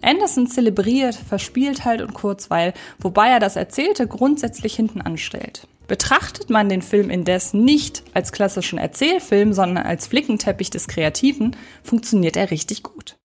Anderson 0.00 0.46
zelebriert 0.46 1.14
Verspieltheit 1.14 2.00
und 2.00 2.14
Kurzweil, 2.14 2.72
wobei 2.98 3.28
er 3.28 3.38
das 3.38 3.56
Erzählte 3.56 4.06
grundsätzlich 4.06 4.74
hinten 4.74 5.02
anstellt. 5.02 5.68
Betrachtet 5.88 6.48
man 6.48 6.70
den 6.70 6.80
Film 6.80 7.10
indes 7.10 7.52
nicht 7.52 8.02
als 8.14 8.32
klassischen 8.32 8.78
Erzählfilm, 8.78 9.52
sondern 9.52 9.84
als 9.84 10.06
Flickenteppich 10.06 10.70
des 10.70 10.88
Kreativen, 10.88 11.54
funktioniert 11.82 12.38
er 12.38 12.50
richtig 12.50 12.82
gut. 12.82 13.18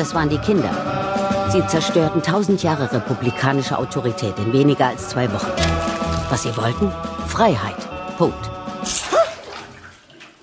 Das 0.00 0.14
waren 0.14 0.30
die 0.30 0.38
Kinder. 0.38 1.50
Sie 1.52 1.66
zerstörten 1.66 2.22
tausend 2.22 2.62
Jahre 2.62 2.90
republikanische 2.90 3.76
Autorität 3.76 4.32
in 4.38 4.50
weniger 4.50 4.86
als 4.86 5.10
zwei 5.10 5.30
Wochen. 5.30 5.52
Was 6.30 6.44
sie 6.44 6.56
wollten? 6.56 6.90
Freiheit. 7.26 7.76
Punkt. 8.16 8.50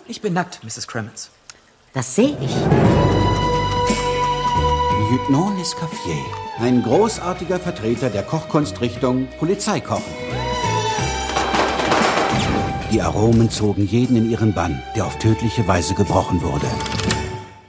Ich 0.07 0.21
bin 0.21 0.33
nackt, 0.33 0.63
Mrs. 0.63 0.87
Cremens. 0.87 1.31
Das 1.91 2.13
sehe 2.13 2.37
ich. 2.39 2.55
Lieutenant 5.09 5.57
Nescaffier, 5.57 6.23
ein 6.59 6.83
großartiger 6.83 7.59
Vertreter 7.59 8.11
der 8.11 8.21
Kochkunstrichtung 8.21 9.27
Polizeikochen. 9.39 10.13
Die 12.91 13.01
Aromen 13.01 13.49
zogen 13.49 13.87
jeden 13.87 14.17
in 14.17 14.29
ihren 14.29 14.53
Bann, 14.53 14.83
der 14.95 15.07
auf 15.07 15.17
tödliche 15.17 15.67
Weise 15.67 15.95
gebrochen 15.95 16.43
wurde. 16.43 16.67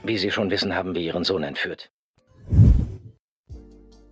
Wie 0.09 0.17
Sie 0.17 0.31
schon 0.31 0.49
wissen, 0.49 0.73
haben 0.73 0.95
wir 0.95 1.03
Ihren 1.03 1.23
Sohn 1.23 1.43
entführt. 1.43 1.91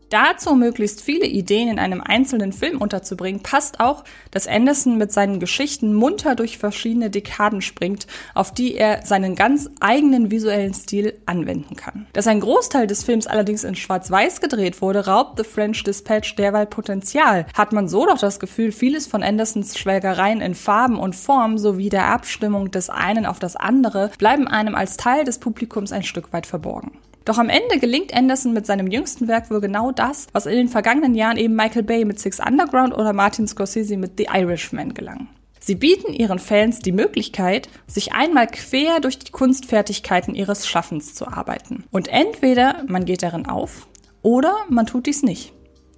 Dazu 0.10 0.56
möglichst 0.56 1.02
viele 1.02 1.26
Ideen 1.26 1.68
in 1.68 1.80
einem 1.80 2.02
einzelnen 2.02 2.54
Film 2.54 2.80
unterzubringen, 2.82 3.44
passt 3.44 3.82
auch, 3.82 4.06
dass 4.32 4.48
Anderson 4.48 4.98
mit 4.98 5.12
seinen 5.12 5.40
Geschichten 5.42 5.94
munter 5.94 6.36
durch 6.36 6.58
verschiedene 6.58 7.10
Dekaden 7.10 7.62
springt, 7.62 8.08
auf 8.34 8.54
die 8.54 8.76
er 8.76 9.06
seinen 9.06 9.36
ganz 9.36 9.70
eigenen 9.82 10.32
visuellen 10.32 10.74
Stil 10.74 11.20
anwenden 11.26 11.76
kann. 11.76 12.08
Dass 12.14 12.28
ein 12.28 12.40
Großteil 12.40 12.88
des 12.88 13.04
Films 13.04 13.28
allerdings 13.28 13.66
in 13.66 13.76
Schwarz-Weiß 13.76 14.40
gedreht 14.40 14.82
wurde, 14.82 15.08
raubt 15.08 15.38
The 15.38 15.44
French 15.44 15.84
Dispatch 15.84 16.36
derweil 16.36 16.68
Potenzial. 16.68 17.46
Hat 17.54 17.74
man 17.74 17.90
so 17.90 18.06
doch 18.06 18.18
das 18.18 18.40
Gefühl, 18.40 18.72
vieles 18.72 19.08
von 19.08 19.24
Andersons 19.24 19.78
Schwelgereien 19.78 20.40
in 20.40 20.56
Farben 20.56 20.98
und 20.98 21.16
Form 21.16 21.58
sowie 21.58 21.90
der 21.90 22.08
Abstimmung 22.08 22.72
des 22.72 22.90
einen 22.90 23.26
auf 23.26 23.40
das 23.40 23.58
andere 23.58 24.12
bleiben 24.18 24.48
einem 24.48 24.76
als 24.76 24.96
Teil 24.96 25.26
des 25.26 25.40
Publikums 25.40 25.92
ein 25.92 26.04
Stück 26.04 26.32
weit 26.32 26.46
verborgen. 26.46 26.92
Doch 27.28 27.38
am 27.38 27.50
Ende 27.50 27.78
gelingt 27.78 28.14
Anderson 28.14 28.54
mit 28.54 28.66
seinem 28.66 28.88
jüngsten 28.88 29.28
Werk 29.28 29.52
wohl 29.52 29.60
genau 29.60 29.92
das, 29.92 30.28
was 30.32 30.46
in 30.46 30.56
den 30.56 30.70
vergangenen 30.70 31.14
Jahren 31.14 31.36
eben 31.36 31.58
Michael 31.58 31.84
Bay 31.84 32.06
mit 32.06 32.22
Six 32.22 32.40
Underground 32.40 32.94
oder 32.94 33.12
Martin 33.12 33.50
Scorsese 33.50 33.98
mit 33.98 34.14
The 34.18 34.30
Irishman 34.34 34.94
gelang. 34.94 35.28
Sie 35.60 35.76
bieten 35.76 36.14
ihren 36.14 36.40
Fans 36.40 36.80
die 36.80 36.94
Möglichkeit, 36.94 37.68
sich 37.86 38.14
einmal 38.14 38.48
quer 38.48 39.02
durch 39.02 39.20
die 39.20 39.30
Kunstfertigkeiten 39.30 40.36
ihres 40.36 40.66
Schaffens 40.70 41.16
zu 41.16 41.28
arbeiten. 41.28 41.84
Und 41.92 42.08
entweder 42.08 42.86
man 42.88 43.04
geht 43.04 43.24
darin 43.24 43.46
auf 43.46 43.90
oder 44.22 44.56
man 44.70 44.86
tut 44.86 45.06
dies 45.06 45.22
nicht. 45.22 45.52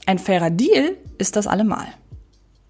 Ein 0.08 0.18
fairer 0.18 0.50
Deal 0.50 0.98
ist 1.20 1.36
das 1.36 1.46
allemal. 1.46 1.86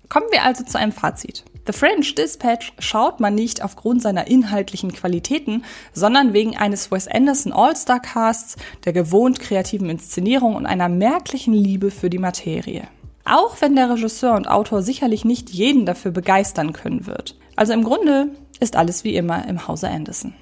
Kommen 0.10 0.28
wir 0.32 0.44
also 0.44 0.66
zu 0.66 0.78
einem 0.78 0.92
Fazit. 0.92 1.46
The 1.70 1.78
French 1.78 2.16
Dispatch 2.16 2.74
schaut 2.80 3.20
man 3.20 3.36
nicht 3.36 3.64
aufgrund 3.64 4.02
seiner 4.02 4.26
inhaltlichen 4.26 4.92
Qualitäten, 4.92 5.64
sondern 5.94 6.34
wegen 6.34 6.58
eines 6.58 6.90
Wes 6.90 7.08
Anderson 7.08 7.54
All-Star-Casts, 7.54 8.56
der 8.86 8.94
gewohnt 8.94 9.40
kreativen 9.40 9.88
Inszenierung 9.88 10.56
und 10.56 10.66
einer 10.66 10.90
merklichen 10.90 11.54
Liebe 11.54 11.92
für 11.92 12.10
die 12.10 12.18
Materie. 12.18 12.88
Auch 13.24 13.62
wenn 13.62 13.76
der 13.76 13.88
Regisseur 13.88 14.34
und 14.34 14.48
Autor 14.48 14.82
sicherlich 14.82 15.26
nicht 15.26 15.52
jeden 15.52 15.86
dafür 15.86 16.10
begeistern 16.10 16.74
können 16.74 17.06
wird. 17.06 17.38
Also 17.56 17.74
im 17.74 17.84
Grunde 17.84 18.30
ist 18.60 18.76
alles 18.76 19.04
wie 19.04 19.16
immer 19.16 19.48
im 19.48 19.68
Hause 19.68 19.90
Anderson. 19.90 20.34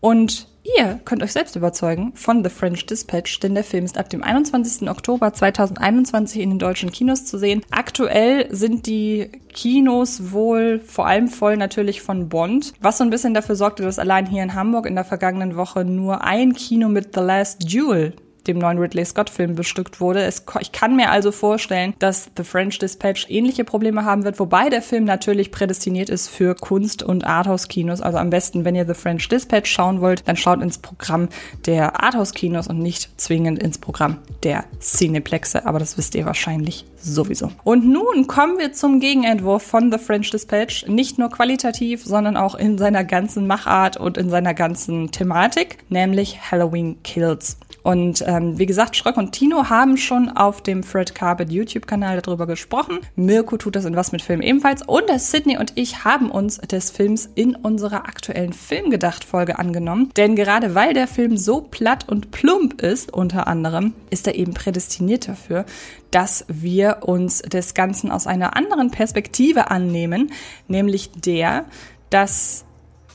Und 0.00 0.48
Ihr 0.76 1.00
könnt 1.04 1.22
euch 1.22 1.32
selbst 1.32 1.56
überzeugen 1.56 2.12
von 2.14 2.44
The 2.44 2.50
French 2.50 2.86
Dispatch, 2.86 3.40
denn 3.40 3.54
der 3.54 3.64
Film 3.64 3.84
ist 3.84 3.98
ab 3.98 4.08
dem 4.10 4.22
21. 4.22 4.88
Oktober 4.88 5.32
2021 5.32 6.40
in 6.40 6.50
den 6.50 6.58
deutschen 6.58 6.92
Kinos 6.92 7.24
zu 7.24 7.38
sehen. 7.38 7.62
Aktuell 7.70 8.46
sind 8.54 8.86
die 8.86 9.30
Kinos 9.52 10.32
wohl 10.32 10.80
vor 10.80 11.06
allem 11.06 11.28
voll 11.28 11.56
natürlich 11.56 12.02
von 12.02 12.28
Bond, 12.28 12.74
was 12.80 12.98
so 12.98 13.04
ein 13.04 13.10
bisschen 13.10 13.34
dafür 13.34 13.56
sorgte, 13.56 13.82
dass 13.82 13.98
allein 13.98 14.26
hier 14.26 14.42
in 14.42 14.54
Hamburg 14.54 14.86
in 14.86 14.94
der 14.94 15.04
vergangenen 15.04 15.56
Woche 15.56 15.84
nur 15.84 16.22
ein 16.22 16.52
Kino 16.52 16.88
mit 16.88 17.14
The 17.14 17.20
Last 17.20 17.72
Duel 17.72 18.14
dem 18.42 18.58
neuen 18.58 18.78
Ridley 18.78 19.04
Scott-Film 19.04 19.54
bestückt 19.54 20.00
wurde. 20.00 20.22
Es, 20.22 20.44
ich 20.60 20.72
kann 20.72 20.96
mir 20.96 21.10
also 21.10 21.32
vorstellen, 21.32 21.94
dass 21.98 22.30
The 22.36 22.44
French 22.44 22.78
Dispatch 22.78 23.26
ähnliche 23.28 23.64
Probleme 23.64 24.04
haben 24.04 24.24
wird, 24.24 24.38
wobei 24.38 24.68
der 24.68 24.82
Film 24.82 25.04
natürlich 25.04 25.50
prädestiniert 25.50 26.08
ist 26.08 26.28
für 26.28 26.54
Kunst- 26.54 27.02
und 27.02 27.26
Arthouse-Kinos. 27.26 28.00
Also 28.00 28.18
am 28.18 28.30
besten, 28.30 28.64
wenn 28.64 28.74
ihr 28.74 28.86
The 28.86 28.94
French 28.94 29.28
Dispatch 29.28 29.70
schauen 29.70 30.00
wollt, 30.00 30.26
dann 30.26 30.36
schaut 30.36 30.62
ins 30.62 30.78
Programm 30.78 31.28
der 31.66 32.02
Arthouse-Kinos 32.02 32.68
und 32.68 32.78
nicht 32.78 33.20
zwingend 33.20 33.62
ins 33.62 33.78
Programm 33.78 34.18
der 34.42 34.64
Cineplexe. 34.80 35.66
Aber 35.66 35.78
das 35.78 35.98
wisst 35.98 36.14
ihr 36.14 36.26
wahrscheinlich 36.26 36.86
sowieso. 37.02 37.50
Und 37.64 37.86
nun 37.86 38.26
kommen 38.26 38.58
wir 38.58 38.72
zum 38.72 39.00
Gegenentwurf 39.00 39.62
von 39.62 39.90
The 39.90 39.98
French 39.98 40.30
Dispatch. 40.30 40.86
Nicht 40.86 41.18
nur 41.18 41.30
qualitativ, 41.30 42.04
sondern 42.04 42.36
auch 42.36 42.54
in 42.54 42.78
seiner 42.78 43.04
ganzen 43.04 43.46
Machart 43.46 43.96
und 43.96 44.16
in 44.18 44.30
seiner 44.30 44.54
ganzen 44.54 45.10
Thematik, 45.10 45.78
nämlich 45.88 46.50
Halloween 46.50 47.02
Kills. 47.02 47.56
Und 47.82 48.22
ähm, 48.26 48.58
wie 48.58 48.66
gesagt, 48.66 48.96
Schröck 48.96 49.16
und 49.16 49.32
Tino 49.32 49.70
haben 49.70 49.96
schon 49.96 50.28
auf 50.28 50.62
dem 50.62 50.82
Fred 50.82 51.14
Carpet 51.14 51.50
YouTube-Kanal 51.50 52.20
darüber 52.20 52.46
gesprochen. 52.46 52.98
Mirko 53.16 53.56
tut 53.56 53.76
das 53.76 53.84
in 53.84 53.96
Was 53.96 54.12
mit 54.12 54.22
Film 54.22 54.42
ebenfalls. 54.42 54.82
Und 54.82 55.04
Sydney 55.16 55.56
und 55.58 55.72
ich 55.76 56.04
haben 56.04 56.30
uns 56.30 56.58
des 56.58 56.90
Films 56.90 57.30
in 57.34 57.54
unserer 57.54 58.06
aktuellen 58.06 58.52
Filmgedacht-Folge 58.52 59.58
angenommen. 59.58 60.10
Denn 60.16 60.36
gerade 60.36 60.74
weil 60.74 60.94
der 60.94 61.08
Film 61.08 61.36
so 61.36 61.62
platt 61.62 62.04
und 62.08 62.30
plump 62.30 62.82
ist, 62.82 63.12
unter 63.12 63.46
anderem, 63.46 63.94
ist 64.10 64.26
er 64.26 64.34
eben 64.34 64.54
prädestiniert 64.54 65.28
dafür, 65.28 65.64
dass 66.10 66.44
wir 66.48 66.98
uns 67.02 67.42
des 67.42 67.74
Ganzen 67.74 68.10
aus 68.10 68.26
einer 68.26 68.56
anderen 68.56 68.90
Perspektive 68.90 69.70
annehmen, 69.70 70.32
nämlich 70.68 71.10
der, 71.12 71.64
dass 72.10 72.64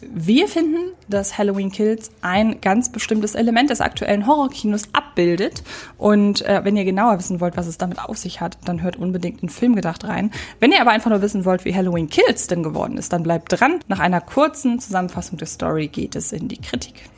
wir 0.01 0.47
finden, 0.47 0.91
dass 1.07 1.37
Halloween 1.37 1.71
Kills 1.71 2.11
ein 2.21 2.61
ganz 2.61 2.91
bestimmtes 2.91 3.35
Element 3.35 3.69
des 3.69 3.81
aktuellen 3.81 4.27
Horrorkinos 4.27 4.89
abbildet. 4.93 5.63
Und 5.97 6.41
äh, 6.45 6.61
wenn 6.63 6.77
ihr 6.77 6.85
genauer 6.85 7.17
wissen 7.17 7.39
wollt, 7.39 7.57
was 7.57 7.67
es 7.67 7.77
damit 7.77 7.99
auf 7.99 8.17
sich 8.17 8.41
hat, 8.41 8.57
dann 8.65 8.81
hört 8.81 8.97
unbedingt 8.97 9.41
in 9.41 9.49
Film 9.49 9.75
gedacht 9.75 10.03
rein. 10.03 10.31
Wenn 10.59 10.71
ihr 10.71 10.81
aber 10.81 10.91
einfach 10.91 11.09
nur 11.09 11.21
wissen 11.21 11.45
wollt, 11.45 11.65
wie 11.65 11.73
Halloween 11.73 12.09
Kills 12.09 12.47
denn 12.47 12.63
geworden 12.63 12.97
ist, 12.97 13.13
dann 13.13 13.23
bleibt 13.23 13.59
dran. 13.59 13.79
Nach 13.87 13.99
einer 13.99 14.21
kurzen 14.21 14.79
Zusammenfassung 14.79 15.37
der 15.37 15.47
Story 15.47 15.87
geht 15.87 16.15
es 16.15 16.31
in 16.31 16.47
die 16.47 16.59
Kritik. 16.59 17.09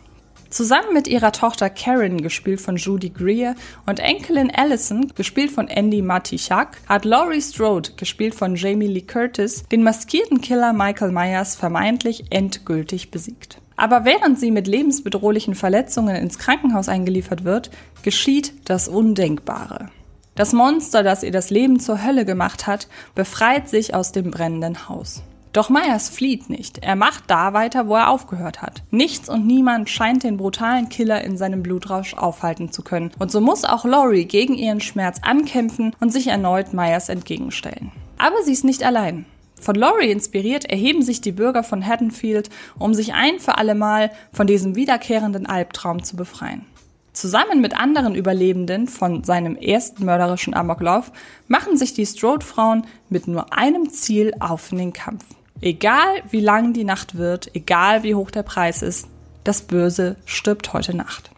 Zusammen 0.58 0.92
mit 0.92 1.08
ihrer 1.08 1.32
Tochter 1.34 1.70
Karen, 1.70 2.20
gespielt 2.20 2.60
von 2.60 2.78
Judy 2.78 3.10
Greer, 3.10 3.54
und 3.86 4.00
Enkelin 4.00 4.50
Allison, 4.50 5.14
gespielt 5.14 5.52
von 5.52 5.68
Andy 5.68 6.02
Matichak, 6.02 6.80
hat 6.90 7.06
Laurie 7.06 7.44
Strode, 7.44 7.92
gespielt 7.96 8.34
von 8.34 8.56
Jamie 8.56 8.88
Lee 8.88 9.02
Curtis, 9.02 9.66
den 9.72 9.84
maskierten 9.84 10.42
Killer 10.42 10.74
Michael 10.74 11.12
Myers 11.12 11.56
vermeintlich 11.56 12.32
endgültig 12.32 13.12
besiegt. 13.12 13.62
Aber 13.76 14.04
während 14.04 14.40
sie 14.40 14.50
mit 14.50 14.66
lebensbedrohlichen 14.66 15.54
Verletzungen 15.54 16.16
ins 16.16 16.40
Krankenhaus 16.40 16.90
eingeliefert 16.90 17.44
wird, 17.44 17.70
geschieht 18.02 18.54
das 18.66 18.88
Undenkbare. 18.88 19.92
Das 20.34 20.54
Monster, 20.54 21.04
das 21.04 21.22
ihr 21.22 21.32
das 21.32 21.52
Leben 21.52 21.80
zur 21.80 22.04
Hölle 22.04 22.26
gemacht 22.26 22.66
hat, 22.66 22.88
befreit 23.14 23.70
sich 23.70 23.94
aus 23.94 24.12
dem 24.12 24.32
brennenden 24.32 24.90
Haus. 24.90 25.22
Doch 25.54 25.70
Myers 25.70 26.10
flieht 26.10 26.50
nicht. 26.50 26.80
Er 26.80 26.96
macht 26.96 27.26
da 27.28 27.54
weiter, 27.54 27.88
wo 27.88 27.96
er 27.96 28.10
aufgehört 28.10 28.62
hat. 28.62 28.84
Nichts 28.92 29.30
und 29.30 29.48
niemand 29.48 29.90
scheint 29.90 30.24
den 30.24 30.38
brutalen 30.38 30.90
Killer 30.90 31.24
in 31.24 31.38
seinem 31.38 31.64
Blutrausch 31.64 32.14
aufhalten 32.14 32.72
zu 32.72 32.84
können. 32.84 33.12
Und 33.18 33.32
so 33.32 33.42
muss 33.42 33.66
auch 33.66 33.86
Laurie 33.86 34.26
gegen 34.26 34.54
ihren 34.54 34.82
Schmerz 34.82 35.20
ankämpfen 35.24 35.96
und 36.00 36.12
sich 36.12 36.28
erneut 36.28 36.74
Myers 36.74 37.10
entgegenstellen. 37.10 37.92
Aber 38.18 38.42
sie 38.44 38.54
ist 38.54 38.66
nicht 38.66 38.84
allein. 38.84 39.26
Von 39.60 39.76
Laurie 39.76 40.12
inspiriert 40.12 40.66
erheben 40.66 41.02
sich 41.02 41.22
die 41.22 41.32
Bürger 41.32 41.64
von 41.64 41.86
Haddonfield, 41.86 42.50
um 42.78 42.94
sich 42.94 43.14
ein 43.14 43.40
für 43.40 43.58
alle 43.58 43.76
Mal 43.76 44.12
von 44.32 44.48
diesem 44.48 44.76
wiederkehrenden 44.76 45.48
Albtraum 45.48 46.04
zu 46.04 46.16
befreien. 46.16 46.66
Zusammen 47.14 47.62
mit 47.62 47.76
anderen 47.76 48.14
Überlebenden 48.14 48.88
von 48.88 49.24
seinem 49.24 49.56
ersten 49.56 50.06
mörderischen 50.06 50.54
Amoklauf 50.54 51.12
machen 51.48 51.76
sich 51.76 51.96
die 51.96 52.06
Strode-Frauen 52.06 52.86
mit 53.10 53.28
nur 53.28 53.58
einem 53.58 53.90
Ziel 53.90 54.34
auf 54.40 54.72
in 54.72 54.78
den 54.78 54.94
Kampf. 54.94 55.26
Egal 55.62 56.22
wie 56.30 56.40
lang 56.40 56.74
die 56.74 56.84
Nacht 56.84 57.18
wird, 57.18 57.56
egal 57.56 58.04
wie 58.04 58.14
hoch 58.14 58.30
der 58.30 58.44
Preis 58.44 58.84
ist, 58.84 59.08
das 59.44 59.64
Böse 59.64 60.16
stirbt 60.26 60.72
heute 60.74 60.96
Nacht. 60.96 61.32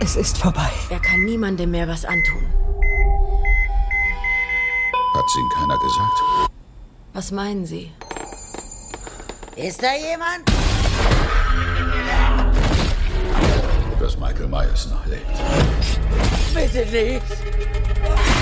Es 0.00 0.16
ist 0.16 0.38
vorbei. 0.38 0.70
Er 0.90 0.98
kann 0.98 1.20
niemandem 1.24 1.70
mehr 1.70 1.86
was 1.86 2.04
antun. 2.04 2.42
Hat's 5.14 5.36
Ihnen 5.36 5.50
keiner 5.54 5.78
gesagt? 5.78 6.50
Was 7.12 7.30
meinen 7.30 7.66
Sie? 7.66 7.92
Ist 9.54 9.80
da 9.80 9.94
jemand? 9.94 10.50
Dass 14.00 14.18
Michael 14.18 14.48
Myers 14.48 14.88
noch 14.90 15.06
lebt. 15.06 15.24
Bitte 16.52 16.84
nicht. 16.90 18.33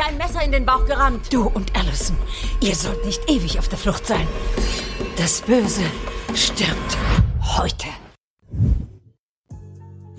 Dir 0.00 0.06
ein 0.06 0.16
Messer 0.16 0.42
in 0.42 0.50
den 0.50 0.64
Bauch 0.64 0.86
gerammt. 0.86 1.30
Du 1.30 1.46
und 1.48 1.76
Allison, 1.76 2.16
ihr 2.60 2.74
sollt 2.74 3.04
nicht 3.04 3.28
ewig 3.28 3.58
auf 3.58 3.68
der 3.68 3.76
Flucht 3.76 4.06
sein. 4.06 4.26
Das 5.18 5.42
Böse 5.42 5.82
stirbt 6.34 6.96
heute. 7.42 7.86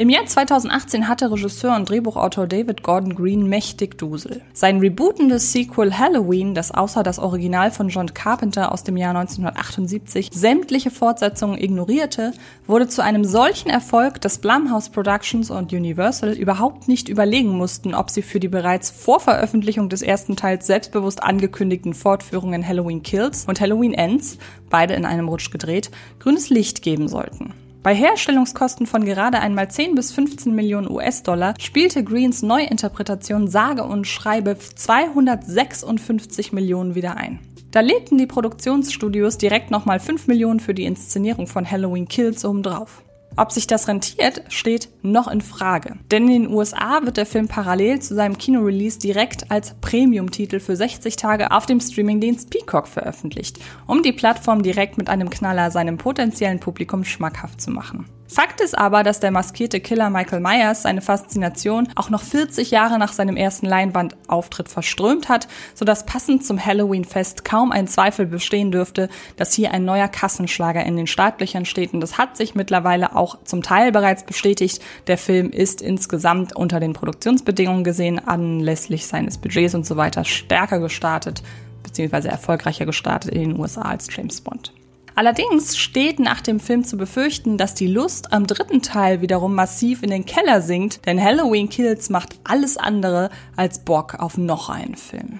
Im 0.02 0.10
Jahr 0.10 0.26
2018 0.26 1.08
hatte 1.08 1.32
Regisseur 1.32 1.76
und 1.76 1.88
Drehbuchautor 1.88 2.48
David 2.48 2.82
Gordon 2.82 3.14
Green 3.14 3.48
mächtig 3.48 4.00
Dusel. 4.00 4.42
Sein 4.52 4.80
rebootendes 4.80 5.52
Sequel 5.52 5.96
Halloween, 5.96 6.56
das 6.56 6.72
außer 6.72 7.04
das 7.04 7.20
Original 7.20 7.70
von 7.70 7.90
John 7.90 8.12
Carpenter 8.12 8.72
aus 8.72 8.84
dem 8.84 8.98
Jahr 8.98 9.16
1978 9.16 10.32
sämtliche 10.34 10.90
Fortsetzungen 10.90 11.60
ignorierte, 11.60 12.34
wurde 12.66 12.88
zu 12.88 13.04
einem 13.04 13.24
solchen 13.24 13.70
Erfolg, 13.70 14.20
dass 14.22 14.40
Blumhouse 14.40 14.90
Productions 14.90 15.52
und 15.52 15.72
Universal 15.72 16.32
überhaupt 16.32 16.88
nicht 16.88 17.08
überlegen 17.08 17.56
mussten, 17.56 17.94
ob 17.94 18.10
sie 18.10 18.24
für 18.24 18.40
die 18.40 18.48
bereits 18.48 18.90
vor 18.90 19.20
Veröffentlichung 19.20 19.88
des 19.88 20.02
ersten 20.02 20.36
Teils 20.36 20.66
selbstbewusst 20.66 21.22
angekündigten 21.22 21.94
Fortführungen 21.94 22.68
Halloween 22.68 23.04
Kills 23.04 23.46
und 23.46 23.62
Halloween 23.62 23.94
Ends, 23.94 24.40
beide 24.72 24.96
in 24.96 25.06
einem 25.06 25.28
Rutsch 25.28 25.52
gedreht, 25.52 25.92
grünes 26.18 26.50
Licht 26.50 26.82
geben 26.82 27.08
sollten. 27.08 27.54
Bei 27.84 27.96
Herstellungskosten 27.96 28.86
von 28.86 29.06
gerade 29.06 29.40
einmal 29.40 29.72
10 29.72 29.96
bis 29.96 30.12
15 30.12 30.54
Millionen 30.54 30.88
US-Dollar 30.88 31.56
spielte 31.60 32.04
Greens 32.04 32.44
Neuinterpretation 32.44 33.48
sage 33.48 33.84
und 33.84 34.06
schreibe 34.06 34.56
256 34.60 36.54
Millionen 36.54 36.94
wieder 36.94 37.18
ein. 37.18 37.40
Da 37.72 37.80
legten 37.80 38.20
die 38.20 38.28
Produktionsstudios 38.28 39.40
direkt 39.40 39.72
nochmal 39.72 40.00
5 40.00 40.28
Millionen 40.28 40.60
für 40.60 40.76
die 40.76 40.86
Inszenierung 40.86 41.48
von 41.48 41.70
Halloween 41.70 42.08
Kills 42.08 42.46
obendrauf. 42.46 43.02
Ob 43.38 43.52
sich 43.52 43.66
das 43.66 43.88
rentiert, 43.88 44.44
steht 44.50 44.90
noch 45.02 45.28
in 45.28 45.42
Frage. 45.42 45.96
Denn 46.12 46.28
in 46.28 46.44
den 46.44 46.54
USA 46.54 47.02
wird 47.04 47.18
der 47.18 47.26
Film 47.26 47.48
parallel 47.48 48.00
zu 48.00 48.14
seinem 48.14 48.38
Kinorelease 48.38 49.00
direkt 49.00 49.50
als 49.50 49.74
Premium-Titel 49.80 50.60
für 50.60 50.76
60 50.76 51.16
Tage 51.16 51.52
auf 51.52 51.66
dem 51.66 51.80
Streamingdienst 51.80 52.50
Peacock 52.50 52.88
veröffentlicht, 52.88 53.60
um 53.88 54.04
die 54.04 54.12
Plattform 54.12 54.64
direkt 54.64 54.98
mit 54.98 55.10
einem 55.10 55.30
Knaller 55.30 55.72
seinem 55.72 55.98
potenziellen 55.98 56.60
Publikum 56.60 57.06
schmackhaft 57.06 57.62
zu 57.62 57.72
machen. 57.72 58.06
Fakt 58.34 58.62
ist 58.62 58.78
aber, 58.78 59.04
dass 59.04 59.20
der 59.20 59.30
maskierte 59.30 59.82
Killer 59.82 60.10
Michael 60.10 60.40
Myers 60.40 60.84
seine 60.84 61.02
Faszination 61.02 61.90
auch 61.96 62.10
noch 62.10 62.22
40 62.22 62.72
Jahre 62.72 62.98
nach 62.98 63.12
seinem 63.12 63.36
ersten 63.36 63.66
Leinwandauftritt 63.66 64.70
verströmt 64.70 65.28
hat, 65.28 65.50
sodass 65.74 66.06
passend 66.06 66.46
zum 66.46 66.66
Halloween-Fest 66.66 67.44
kaum 67.44 67.74
ein 67.74 67.90
Zweifel 67.90 68.26
bestehen 68.26 68.72
dürfte, 68.72 69.10
dass 69.36 69.52
hier 69.52 69.74
ein 69.74 69.84
neuer 69.84 70.08
Kassenschlager 70.08 70.82
in 70.86 70.96
den 70.96 71.08
Startlöchern 71.08 71.66
steht. 71.66 71.94
Und 71.94 72.00
das 72.00 72.18
hat 72.18 72.38
sich 72.38 72.56
mittlerweile 72.56 73.18
auch 73.18 73.38
zum 73.44 73.64
Teil 73.64 73.92
bereits 73.92 74.24
bestätigt. 74.24 74.82
Der 75.08 75.18
Film 75.18 75.50
ist 75.50 75.82
insgesamt 75.82 76.56
unter 76.56 76.80
den 76.80 76.94
Produktionsbedingungen 76.94 77.84
gesehen, 77.84 78.26
anlässlich 78.26 79.08
seines 79.08 79.40
Budgets 79.40 79.76
und 79.76 79.86
so 79.86 79.98
weiter, 79.98 80.24
stärker 80.24 80.80
gestartet, 80.80 81.44
beziehungsweise 81.84 82.30
erfolgreicher 82.30 82.86
gestartet 82.86 83.34
in 83.34 83.42
den 83.42 83.60
USA 83.60 83.82
als 83.82 84.08
James 84.10 84.40
Bond. 84.40 84.72
Allerdings 85.16 85.78
steht 85.78 86.20
nach 86.20 86.42
dem 86.42 86.60
Film 86.60 86.84
zu 86.84 86.98
befürchten, 86.98 87.58
dass 87.58 87.76
die 87.76 87.88
Lust 87.88 88.32
am 88.32 88.48
dritten 88.48 88.82
Teil 88.82 89.22
wiederum 89.22 89.54
massiv 89.54 90.04
in 90.04 90.10
den 90.10 90.26
Keller 90.26 90.62
sinkt, 90.62 91.06
denn 91.06 91.22
Halloween 91.22 91.70
Kills 91.70 92.10
macht 92.10 92.40
alles 92.44 92.78
andere 92.78 93.30
als 93.56 93.84
Bock 93.84 94.16
auf 94.20 94.38
noch 94.38 94.70
einen 94.70 94.96
Film. 94.96 95.40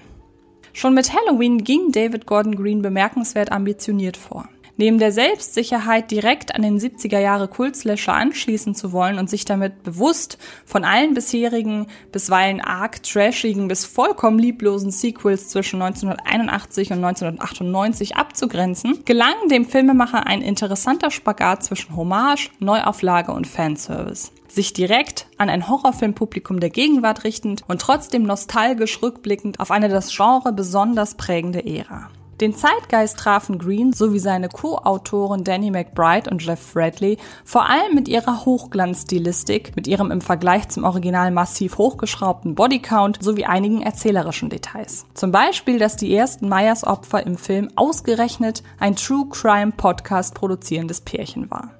Schon 0.74 0.94
mit 0.94 1.12
Halloween 1.12 1.64
ging 1.64 1.92
David 1.92 2.26
Gordon 2.26 2.56
Green 2.56 2.82
bemerkenswert 2.82 3.52
ambitioniert 3.52 4.16
vor. 4.16 4.48
Neben 4.82 4.98
der 4.98 5.12
Selbstsicherheit 5.12 6.10
direkt 6.10 6.56
an 6.56 6.62
den 6.62 6.76
70er 6.76 7.20
Jahre 7.20 7.46
Kultslasher 7.46 8.14
anschließen 8.14 8.74
zu 8.74 8.90
wollen 8.90 9.20
und 9.20 9.30
sich 9.30 9.44
damit 9.44 9.84
bewusst 9.84 10.38
von 10.66 10.82
allen 10.82 11.14
bisherigen, 11.14 11.86
bisweilen 12.10 12.60
arg 12.60 13.00
trashigen 13.04 13.68
bis 13.68 13.84
vollkommen 13.84 14.40
lieblosen 14.40 14.90
Sequels 14.90 15.50
zwischen 15.50 15.80
1981 15.80 16.90
und 16.90 17.04
1998 17.04 18.16
abzugrenzen, 18.16 19.04
gelang 19.04 19.34
dem 19.48 19.66
Filmemacher 19.66 20.26
ein 20.26 20.42
interessanter 20.42 21.12
Spagat 21.12 21.62
zwischen 21.62 21.94
Hommage, 21.94 22.50
Neuauflage 22.58 23.30
und 23.30 23.46
Fanservice 23.46 24.32
sich 24.48 24.72
direkt 24.72 25.28
an 25.38 25.48
ein 25.48 25.68
Horrorfilmpublikum 25.68 26.58
der 26.58 26.70
Gegenwart 26.70 27.22
richtend 27.22 27.62
und 27.68 27.80
trotzdem 27.80 28.24
nostalgisch 28.24 29.00
rückblickend 29.00 29.60
auf 29.60 29.70
eine 29.70 29.88
das 29.88 30.14
Genre 30.14 30.52
besonders 30.52 31.14
prägende 31.14 31.64
Ära. 31.64 32.10
Den 32.42 32.56
Zeitgeist 32.56 33.20
trafen 33.20 33.56
Green 33.56 33.92
sowie 33.92 34.18
seine 34.18 34.48
Co-Autoren 34.48 35.44
Danny 35.44 35.70
McBride 35.70 36.28
und 36.28 36.44
Jeff 36.44 36.58
Fredley 36.58 37.16
vor 37.44 37.70
allem 37.70 37.94
mit 37.94 38.08
ihrer 38.08 38.44
Hochglanzstilistik, 38.44 39.76
mit 39.76 39.86
ihrem 39.86 40.10
im 40.10 40.20
Vergleich 40.20 40.68
zum 40.68 40.82
Original 40.82 41.30
massiv 41.30 41.78
hochgeschraubten 41.78 42.56
Bodycount 42.56 43.22
sowie 43.22 43.44
einigen 43.44 43.82
erzählerischen 43.82 44.50
Details. 44.50 45.06
Zum 45.14 45.30
Beispiel, 45.30 45.78
dass 45.78 45.96
die 45.96 46.12
ersten 46.12 46.48
Meyers 46.48 46.82
Opfer 46.82 47.24
im 47.24 47.38
Film 47.38 47.68
ausgerechnet 47.76 48.64
ein 48.80 48.96
True 48.96 49.26
Crime 49.30 49.70
Podcast 49.76 50.34
produzierendes 50.34 51.00
Pärchen 51.00 51.48
war. 51.48 51.70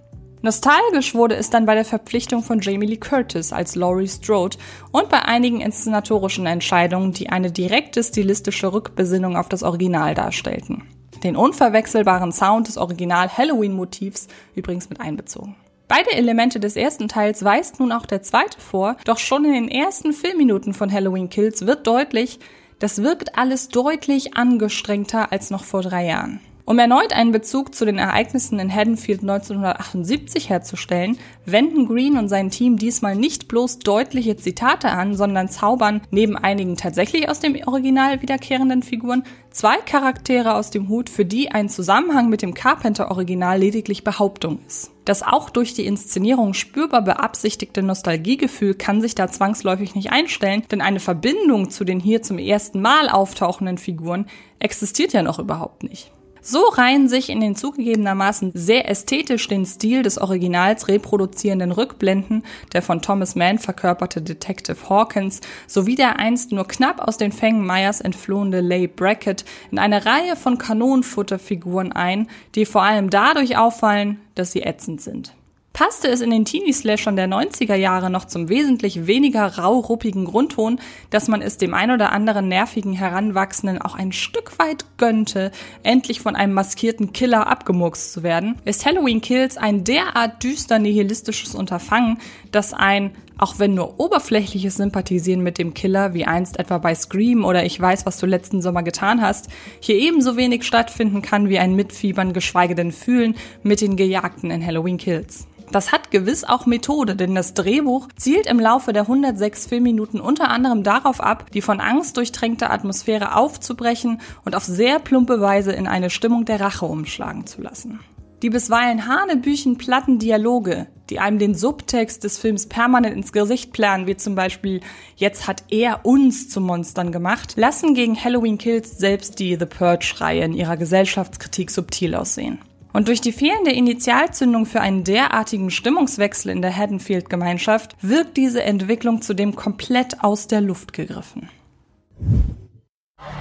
Nostalgisch 0.45 1.15
wurde 1.15 1.37
es 1.37 1.51
dann 1.51 1.67
bei 1.67 1.77
der 1.77 1.85
Verpflichtung 1.85 2.43
von 2.43 2.61
Jamie 2.61 2.87
Lee 2.87 2.97
Curtis 2.97 3.53
als 3.53 3.77
Laurie 3.77 4.09
Strode 4.09 4.57
und 4.91 5.09
bei 5.09 5.23
einigen 5.23 5.61
inszenatorischen 5.61 6.47
Entscheidungen, 6.47 7.13
die 7.13 7.29
eine 7.29 7.53
direkte 7.53 8.03
stilistische 8.03 8.73
Rückbesinnung 8.73 9.37
auf 9.37 9.49
das 9.49 9.63
Original 9.63 10.15
darstellten. 10.15 10.83
Den 11.23 11.37
unverwechselbaren 11.37 12.33
Sound 12.33 12.67
des 12.67 12.77
Original 12.77 13.29
Halloween-Motivs 13.29 14.27
übrigens 14.57 14.91
mit 14.91 15.01
einbezogen. 15.01 15.55
Beide 15.87 16.11
Elemente 16.11 16.59
des 16.59 16.75
ersten 16.75 17.07
Teils 17.07 17.45
weist 17.45 17.79
nun 17.79 17.93
auch 17.93 18.07
der 18.07 18.23
zweite 18.23 18.59
vor, 18.61 18.97
doch 19.05 19.19
schon 19.19 19.45
in 19.45 19.53
den 19.53 19.69
ersten 19.69 20.13
Filmminuten 20.13 20.75
von 20.75 20.91
Halloween 20.91 21.29
Kills 21.29 21.67
wird 21.67 21.87
deutlich, 21.87 22.41
das 22.81 23.01
wirkt 23.01 23.39
alles 23.39 23.69
deutlich 23.69 24.37
angestrengter 24.37 25.31
als 25.31 25.51
noch 25.51 25.63
vor 25.63 25.83
drei 25.83 26.07
Jahren. 26.07 26.41
Um 26.65 26.79
erneut 26.79 27.13
einen 27.13 27.33
Bezug 27.33 27.75
zu 27.75 27.85
den 27.85 27.99
Ereignissen 27.99 28.61
in 28.61 28.73
Haddonfield 28.73 29.23
1978 29.23 30.49
herzustellen, 30.49 31.19
wenden 31.45 31.87
Green 31.87 32.17
und 32.17 32.29
sein 32.29 32.51
Team 32.51 32.77
diesmal 32.77 33.17
nicht 33.17 33.49
bloß 33.49 33.81
deutliche 33.81 34.37
Zitate 34.37 34.91
an, 34.91 35.17
sondern 35.17 35.49
zaubern 35.49 36.03
neben 36.13 36.37
einigen 36.37 36.77
tatsächlich 36.77 37.29
aus 37.29 37.41
dem 37.41 37.57
Original 37.67 38.23
wiederkehrenden 38.23 38.85
Figuren 38.85 39.25
zwei 39.51 39.77
Charaktere 39.79 40.55
aus 40.55 40.71
dem 40.71 40.89
Hut, 40.89 41.11
für 41.11 41.25
die 41.25 41.51
ein 41.51 41.69
Zusammenhang 41.69 42.29
mit 42.29 42.43
dem 42.43 42.55
Carpenter-Original 42.55 43.59
lediglich 43.59 44.05
Behauptung 44.05 44.61
ist. 44.67 44.93
Das 45.05 45.25
auch 45.25 45.51
durch 45.51 45.75
die 45.75 45.87
Inszenierung 45.87 46.55
spürbar 46.55 47.03
beabsichtigte 47.03 47.83
Nostalgiegefühl 47.83 48.75
kann 48.75 49.01
sich 49.01 49.17
da 49.17 49.27
zwangsläufig 49.27 49.97
nicht 49.97 50.13
einstellen, 50.13 50.63
denn 50.71 50.81
eine 50.81 51.01
Verbindung 51.01 51.71
zu 51.71 51.83
den 51.85 51.99
hier 51.99 52.23
zum 52.23 52.39
ersten 52.39 52.81
Mal 52.81 53.09
auftauchenden 53.09 53.79
Figuren 53.79 54.27
existiert 54.61 55.13
ja 55.13 55.25
noch 55.25 55.41
überhaupt 55.41 55.83
nicht. 55.83 56.13
So 56.45 56.65
reihen 56.71 57.09
sich 57.09 57.31
in 57.31 57.39
den 57.39 57.55
zugegebenermaßen 57.55 58.51
sehr 58.55 58.91
ästhetisch 58.91 59.47
den 59.47 59.65
Stil 59.65 60.03
des 60.03 60.19
Originals 60.19 60.89
reproduzierenden 60.89 61.71
Rückblenden 61.71 62.43
der 62.73 62.83
von 62.83 63.01
Thomas 63.01 63.37
Mann 63.37 63.61
verkörperte 63.61 64.21
Detective 64.21 64.89
Hawkins 64.89 65.41
sowie 65.69 65.95
der 65.95 66.19
einst 66.19 66.51
nur 66.51 66.67
knapp 66.67 67.01
aus 67.01 67.17
den 67.17 67.31
Fängen 67.31 67.65
Meyers 67.65 68.01
entflohene 68.01 68.61
Leigh 68.61 68.89
Brackett 68.89 69.45
in 69.71 69.79
eine 69.79 70.05
Reihe 70.05 70.35
von 70.35 70.59
Kanonenfutterfiguren 70.59 71.93
ein, 71.93 72.27
die 72.57 72.67
vor 72.67 72.83
allem 72.83 73.09
dadurch 73.09 73.57
auffallen, 73.57 74.21
dass 74.35 74.51
sie 74.51 74.63
ätzend 74.63 75.01
sind 75.01 75.35
passte 75.73 76.09
es 76.09 76.21
in 76.21 76.31
den 76.31 76.45
Teenie-Slashern 76.45 77.17
der 77.17 77.29
90er 77.29 77.75
Jahre 77.75 78.11
noch 78.11 78.27
zum 78.27 78.49
wesentlich 78.49 79.07
weniger 79.07 79.59
rauhruppigen 79.59 80.25
Grundton, 80.25 80.79
dass 81.11 81.29
man 81.29 81.43
es 81.43 81.57
dem 81.57 81.75
ein 81.75 81.91
oder 81.91 82.13
anderen 82.13 82.49
nervigen 82.49 82.93
Heranwachsenden 82.93 83.81
auch 83.81 83.95
ein 83.95 84.13
Stück 84.13 84.59
weit 84.59 84.85
gönnte, 84.99 85.51
endlich 85.83 86.21
von 86.21 86.37
einem 86.37 86.53
maskierten 86.53 87.13
Killer 87.13 87.47
abgemurkst 87.47 88.13
zu 88.13 88.23
werden, 88.23 88.57
ist 88.65 88.85
Halloween 88.85 89.21
Kills 89.21 89.57
ein 89.57 89.85
derart 89.85 90.43
düster 90.43 90.79
nihilistisches 90.79 91.55
Unterfangen, 91.55 92.19
dass 92.51 92.75
ein, 92.75 93.13
auch 93.39 93.59
wenn 93.59 93.75
nur 93.75 93.99
oberflächliches 93.99 94.77
Sympathisieren 94.77 95.43
mit 95.43 95.59
dem 95.59 95.75
Killer, 95.75 96.15
wie 96.15 96.27
einst 96.27 96.59
etwa 96.59 96.79
bei 96.79 96.95
Scream 96.95 97.45
oder 97.45 97.65
Ich 97.65 97.81
weiß, 97.81 98.05
was 98.05 98.19
du 98.19 98.27
letzten 98.27 98.61
Sommer 98.61 98.83
getan 98.83 99.23
hast, 99.23 99.49
hier 99.81 99.97
ebenso 99.97 100.37
wenig 100.37 100.65
stattfinden 100.65 101.23
kann 101.23 101.49
wie 101.49 101.59
ein 101.59 101.75
Mitfiebern, 101.75 102.35
geschweige 102.35 102.75
denn 102.75 102.93
Fühlen 102.93 103.35
mit 103.63 103.81
den 103.81 103.97
Gejagten 103.97 104.51
in 104.51 104.65
Halloween 104.65 104.99
Kills. 104.99 105.47
Das 105.73 105.91
hat 105.91 106.11
gewiss 106.11 106.45
auch 106.45 106.67
Methode, 106.67 107.17
denn 107.17 107.35
das 107.35 107.55
Drehbuch 107.55 108.09
zielt 108.17 108.47
im 108.47 108.61
Laufe 108.61 108.93
der 108.93 109.03
106 109.03 109.67
Filmminuten 109.67 110.21
unter 110.21 110.51
anderem 110.51 110.83
darauf 110.83 111.23
ab, 111.23 111.51
die 111.51 111.63
von 111.63 111.81
Angst 111.81 112.19
durchtränkte 112.19 112.69
Atmosphäre 112.69 113.35
aufzubrechen 113.37 114.21
und 114.45 114.55
auf 114.55 114.65
sehr 114.65 114.99
plumpe 114.99 115.41
Weise 115.41 115.73
in 115.73 115.87
eine 115.87 116.11
Stimmung 116.11 116.45
der 116.45 116.61
Rache 116.61 116.85
umschlagen 116.85 117.47
zu 117.47 117.63
lassen. 117.63 118.01
Die 118.43 118.51
bisweilen 118.51 119.07
hanebüchen 119.07 119.79
platten 119.79 120.19
Dialoge, 120.19 120.89
die 121.09 121.21
einem 121.21 121.39
den 121.39 121.55
Subtext 121.55 122.23
des 122.23 122.39
Films 122.39 122.67
permanent 122.67 123.17
ins 123.17 123.33
Gesicht 123.33 123.73
planen, 123.73 124.07
wie 124.07 124.17
zum 124.17 124.35
Beispiel 124.35 124.81
jetzt 125.17 125.47
hat 125.47 125.65
er 125.71 126.05
uns 126.05 126.51
zu 126.51 126.61
Monstern 126.61 127.13
gemacht, 127.13 127.55
lassen 127.57 127.95
gegen 127.95 128.23
Halloween 128.23 128.59
Kills 128.59 128.99
selbst 128.99 129.39
die 129.39 129.57
The 129.59 129.65
Purge-Reihe 129.67 130.45
in 130.45 130.53
ihrer 130.53 130.77
Gesellschaftskritik 130.77 131.71
subtil 131.71 132.15
aussehen. 132.15 132.59
Und 132.93 133.09
durch 133.09 133.21
die 133.21 133.33
fehlende 133.33 133.73
Initialzündung 133.73 134.67
für 134.67 134.81
einen 134.81 135.05
derartigen 135.05 135.71
Stimmungswechsel 135.71 136.51
in 136.51 136.63
der 136.63 136.77
Haddonfield-Gemeinschaft 136.77 137.97
wirkt 138.03 138.37
diese 138.37 138.63
Entwicklung 138.63 139.23
zudem 139.23 139.57
komplett 139.57 140.23
aus 140.23 140.47
der 140.47 140.61
Luft 140.61 140.93
gegriffen. 140.93 141.49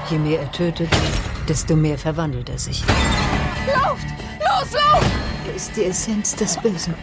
Je 0.09 0.17
mehr 0.17 0.39
er 0.39 0.51
tötet, 0.51 0.89
desto 1.47 1.75
mehr 1.75 1.97
verwandelt 1.97 2.49
er 2.49 2.59
sich. 2.59 2.83
Lauft! 3.67 4.07
Los, 4.39 4.73
lauft! 4.73 5.11
Er 5.47 5.55
ist 5.55 5.75
die 5.75 5.83
Essenz 5.83 6.35
des 6.35 6.57
Bösen. 6.57 6.93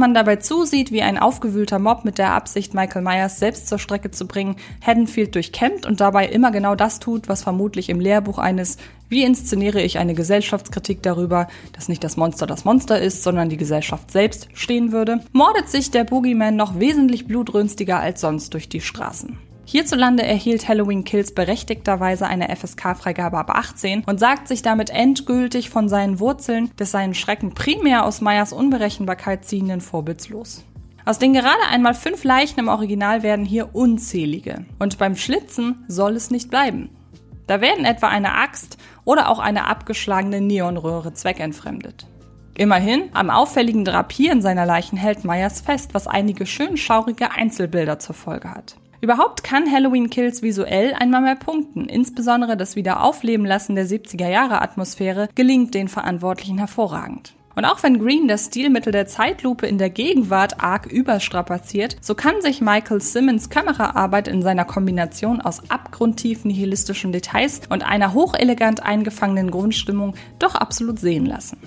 Man 0.00 0.14
dabei 0.14 0.36
zusieht, 0.36 0.90
wie 0.90 1.02
ein 1.02 1.18
aufgewühlter 1.18 1.78
Mob 1.78 2.04
mit 2.04 2.18
der 2.18 2.32
Absicht, 2.32 2.74
Michael 2.74 3.02
Myers 3.02 3.38
selbst 3.38 3.68
zur 3.68 3.78
Strecke 3.78 4.10
zu 4.10 4.26
bringen, 4.26 4.56
Haddonfield 4.84 5.36
durchkämmt 5.36 5.86
und 5.86 6.00
dabei 6.00 6.26
immer 6.26 6.50
genau 6.50 6.74
das 6.74 6.98
tut, 6.98 7.28
was 7.28 7.44
vermutlich 7.44 7.88
im 7.88 8.00
Lehrbuch 8.00 8.38
eines 8.38 8.78
Wie 9.08 9.22
inszeniere 9.22 9.80
ich 9.80 9.98
eine 9.98 10.14
Gesellschaftskritik 10.14 11.02
darüber, 11.02 11.46
dass 11.72 11.88
nicht 11.88 12.02
das 12.02 12.16
Monster 12.16 12.46
das 12.46 12.64
Monster 12.64 13.00
ist, 13.00 13.22
sondern 13.22 13.48
die 13.48 13.56
Gesellschaft 13.56 14.10
selbst 14.10 14.48
stehen 14.54 14.90
würde, 14.90 15.20
mordet 15.32 15.68
sich 15.68 15.90
der 15.90 16.04
Boogeyman 16.04 16.56
noch 16.56 16.80
wesentlich 16.80 17.26
blutrünstiger 17.26 18.00
als 18.00 18.20
sonst 18.20 18.54
durch 18.54 18.68
die 18.68 18.80
Straßen. 18.80 19.49
Hierzulande 19.70 20.24
erhielt 20.24 20.66
Halloween 20.66 21.04
Kills 21.04 21.32
berechtigterweise 21.32 22.26
eine 22.26 22.48
FSK-Freigabe 22.56 23.38
ab 23.38 23.50
18 23.50 24.02
und 24.04 24.18
sagt 24.18 24.48
sich 24.48 24.62
damit 24.62 24.90
endgültig 24.90 25.70
von 25.70 25.88
seinen 25.88 26.18
Wurzeln 26.18 26.74
des 26.76 26.90
seinen 26.90 27.14
Schrecken 27.14 27.54
primär 27.54 28.04
aus 28.04 28.20
Meyers 28.20 28.52
Unberechenbarkeit 28.52 29.44
ziehenden 29.44 29.80
Vorbilds 29.80 30.28
los. 30.28 30.64
Aus 31.04 31.20
den 31.20 31.34
gerade 31.34 31.62
einmal 31.70 31.94
fünf 31.94 32.24
Leichen 32.24 32.58
im 32.58 32.66
Original 32.66 33.22
werden 33.22 33.44
hier 33.44 33.72
unzählige. 33.72 34.64
Und 34.80 34.98
beim 34.98 35.14
Schlitzen 35.14 35.84
soll 35.86 36.16
es 36.16 36.32
nicht 36.32 36.50
bleiben. 36.50 36.90
Da 37.46 37.60
werden 37.60 37.84
etwa 37.84 38.08
eine 38.08 38.34
Axt 38.34 38.76
oder 39.04 39.28
auch 39.28 39.38
eine 39.38 39.66
abgeschlagene 39.68 40.40
Neonröhre 40.40 41.14
zweckentfremdet. 41.14 42.08
Immerhin, 42.58 43.10
am 43.14 43.30
auffälligen 43.30 43.84
Drapieren 43.84 44.42
seiner 44.42 44.66
Leichen 44.66 44.98
hält 44.98 45.22
Meyers 45.22 45.60
fest, 45.60 45.94
was 45.94 46.08
einige 46.08 46.44
schön 46.44 46.76
schaurige 46.76 47.30
Einzelbilder 47.30 48.00
zur 48.00 48.16
Folge 48.16 48.50
hat. 48.50 48.79
Überhaupt 49.02 49.42
kann 49.42 49.70
Halloween 49.70 50.10
Kills 50.10 50.42
visuell 50.42 50.92
einmal 50.92 51.22
mehr 51.22 51.36
punkten. 51.36 51.88
Insbesondere 51.88 52.56
das 52.56 52.76
Wiederaufleben 52.76 53.46
lassen 53.46 53.74
der 53.74 53.86
70er 53.86 54.28
Jahre 54.28 54.60
Atmosphäre 54.60 55.28
gelingt 55.34 55.74
den 55.74 55.88
Verantwortlichen 55.88 56.58
hervorragend. 56.58 57.34
Und 57.56 57.64
auch 57.64 57.82
wenn 57.82 57.98
Green 57.98 58.28
das 58.28 58.46
Stilmittel 58.46 58.92
der 58.92 59.06
Zeitlupe 59.06 59.66
in 59.66 59.78
der 59.78 59.90
Gegenwart 59.90 60.62
arg 60.62 60.86
überstrapaziert, 60.86 61.96
so 62.00 62.14
kann 62.14 62.40
sich 62.42 62.60
Michael 62.60 63.00
Simmons 63.00 63.48
Kameraarbeit 63.48 64.28
in 64.28 64.42
seiner 64.42 64.64
Kombination 64.64 65.40
aus 65.40 65.70
abgrundtief 65.70 66.44
nihilistischen 66.44 67.10
Details 67.10 67.62
und 67.70 67.82
einer 67.82 68.12
hochelegant 68.14 68.82
eingefangenen 68.82 69.50
Grundstimmung 69.50 70.14
doch 70.38 70.54
absolut 70.54 71.00
sehen 71.00 71.26
lassen. 71.26 71.58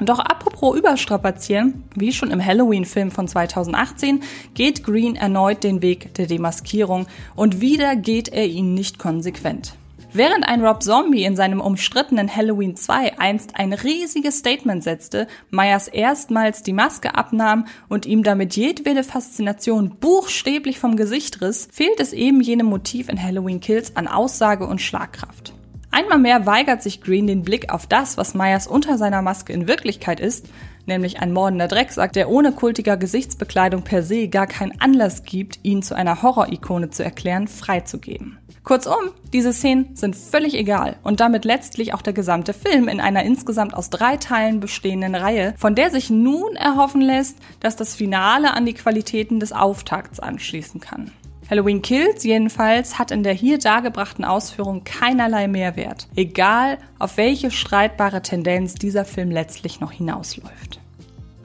Doch 0.00 0.18
apropos 0.18 0.76
Überstrapazieren, 0.76 1.84
wie 1.94 2.12
schon 2.12 2.30
im 2.30 2.44
Halloween-Film 2.44 3.10
von 3.10 3.28
2018, 3.28 4.22
geht 4.54 4.84
Green 4.84 5.16
erneut 5.16 5.64
den 5.64 5.80
Weg 5.80 6.12
der 6.14 6.26
Demaskierung 6.26 7.06
und 7.34 7.60
wieder 7.62 7.96
geht 7.96 8.28
er 8.28 8.46
ihn 8.46 8.74
nicht 8.74 8.98
konsequent. 8.98 9.74
Während 10.12 10.48
ein 10.48 10.64
Rob 10.64 10.82
Zombie 10.82 11.24
in 11.24 11.36
seinem 11.36 11.60
umstrittenen 11.60 12.34
Halloween 12.34 12.76
2 12.76 13.18
einst 13.18 13.56
ein 13.56 13.72
riesiges 13.72 14.38
Statement 14.38 14.82
setzte, 14.82 15.26
Myers 15.50 15.88
erstmals 15.88 16.62
die 16.62 16.72
Maske 16.72 17.14
abnahm 17.14 17.66
und 17.88 18.06
ihm 18.06 18.22
damit 18.22 18.56
jedwede 18.56 19.02
Faszination 19.02 19.96
buchstäblich 19.98 20.78
vom 20.78 20.96
Gesicht 20.96 21.42
riss, 21.42 21.68
fehlt 21.72 22.00
es 22.00 22.12
eben 22.12 22.40
jenem 22.40 22.66
Motiv 22.66 23.08
in 23.08 23.22
Halloween 23.22 23.60
Kills 23.60 23.96
an 23.96 24.08
Aussage 24.08 24.66
und 24.66 24.80
Schlagkraft. 24.80 25.55
Einmal 25.96 26.18
mehr 26.18 26.44
weigert 26.44 26.82
sich 26.82 27.00
Green 27.00 27.26
den 27.26 27.40
Blick 27.40 27.72
auf 27.72 27.86
das, 27.86 28.18
was 28.18 28.34
Myers 28.34 28.66
unter 28.66 28.98
seiner 28.98 29.22
Maske 29.22 29.54
in 29.54 29.66
Wirklichkeit 29.66 30.20
ist, 30.20 30.46
nämlich 30.84 31.20
ein 31.20 31.32
mordender 31.32 31.68
Drecksack, 31.68 32.12
der 32.12 32.28
ohne 32.28 32.52
kultiger 32.52 32.98
Gesichtsbekleidung 32.98 33.80
per 33.80 34.02
se 34.02 34.28
gar 34.28 34.46
keinen 34.46 34.78
Anlass 34.78 35.22
gibt, 35.22 35.58
ihn 35.62 35.82
zu 35.82 35.94
einer 35.94 36.20
Horror-Ikone 36.20 36.90
zu 36.90 37.02
erklären, 37.02 37.48
freizugeben. 37.48 38.36
Kurzum, 38.62 39.10
diese 39.32 39.54
Szenen 39.54 39.96
sind 39.96 40.16
völlig 40.16 40.52
egal 40.52 40.96
und 41.02 41.20
damit 41.20 41.46
letztlich 41.46 41.94
auch 41.94 42.02
der 42.02 42.12
gesamte 42.12 42.52
Film 42.52 42.88
in 42.88 43.00
einer 43.00 43.22
insgesamt 43.22 43.72
aus 43.72 43.88
drei 43.88 44.18
Teilen 44.18 44.60
bestehenden 44.60 45.14
Reihe, 45.14 45.54
von 45.56 45.74
der 45.74 45.88
sich 45.88 46.10
nun 46.10 46.56
erhoffen 46.56 47.00
lässt, 47.00 47.38
dass 47.60 47.74
das 47.74 47.94
Finale 47.94 48.52
an 48.52 48.66
die 48.66 48.74
Qualitäten 48.74 49.40
des 49.40 49.52
Auftakts 49.52 50.20
anschließen 50.20 50.78
kann. 50.78 51.10
Halloween 51.48 51.80
Kills 51.80 52.24
jedenfalls 52.24 52.98
hat 52.98 53.12
in 53.12 53.22
der 53.22 53.32
hier 53.32 53.58
dargebrachten 53.58 54.24
Ausführung 54.24 54.82
keinerlei 54.82 55.46
Mehrwert, 55.46 56.08
egal 56.16 56.78
auf 56.98 57.16
welche 57.16 57.52
streitbare 57.52 58.20
Tendenz 58.20 58.74
dieser 58.74 59.04
Film 59.04 59.30
letztlich 59.30 59.78
noch 59.78 59.92
hinausläuft. 59.92 60.80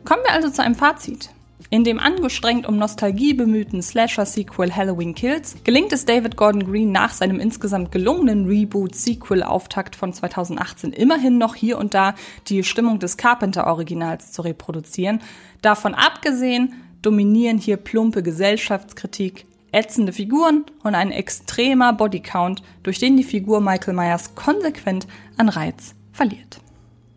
Kommen 0.03 0.23
wir 0.25 0.33
also 0.33 0.49
zu 0.49 0.63
einem 0.63 0.73
Fazit. 0.73 1.29
In 1.69 1.83
dem 1.83 1.99
angestrengt 1.99 2.67
um 2.67 2.77
Nostalgie 2.77 3.35
bemühten 3.35 3.81
Slasher-Sequel 3.81 4.75
Halloween 4.75 5.13
Kills 5.13 5.55
gelingt 5.63 5.93
es 5.93 6.05
David 6.05 6.35
Gordon 6.35 6.65
Green 6.65 6.91
nach 6.91 7.13
seinem 7.13 7.39
insgesamt 7.39 7.91
gelungenen 7.91 8.47
Reboot-Sequel-Auftakt 8.47 9.95
von 9.95 10.11
2018 10.11 10.91
immerhin 10.91 11.37
noch 11.37 11.53
hier 11.53 11.77
und 11.77 11.93
da 11.93 12.15
die 12.47 12.63
Stimmung 12.63 12.97
des 12.99 13.17
Carpenter-Originals 13.17 14.31
zu 14.31 14.41
reproduzieren. 14.41 15.21
Davon 15.61 15.93
abgesehen 15.93 16.73
dominieren 17.03 17.59
hier 17.59 17.77
plumpe 17.77 18.21
Gesellschaftskritik, 18.23 19.45
ätzende 19.71 20.13
Figuren 20.13 20.65
und 20.83 20.95
ein 20.95 21.11
extremer 21.11 21.93
Bodycount, 21.93 22.63
durch 22.83 22.99
den 22.99 23.17
die 23.17 23.23
Figur 23.23 23.61
Michael 23.61 23.93
Myers 23.93 24.35
konsequent 24.35 25.07
an 25.37 25.49
Reiz 25.49 25.95
verliert. 26.11 26.61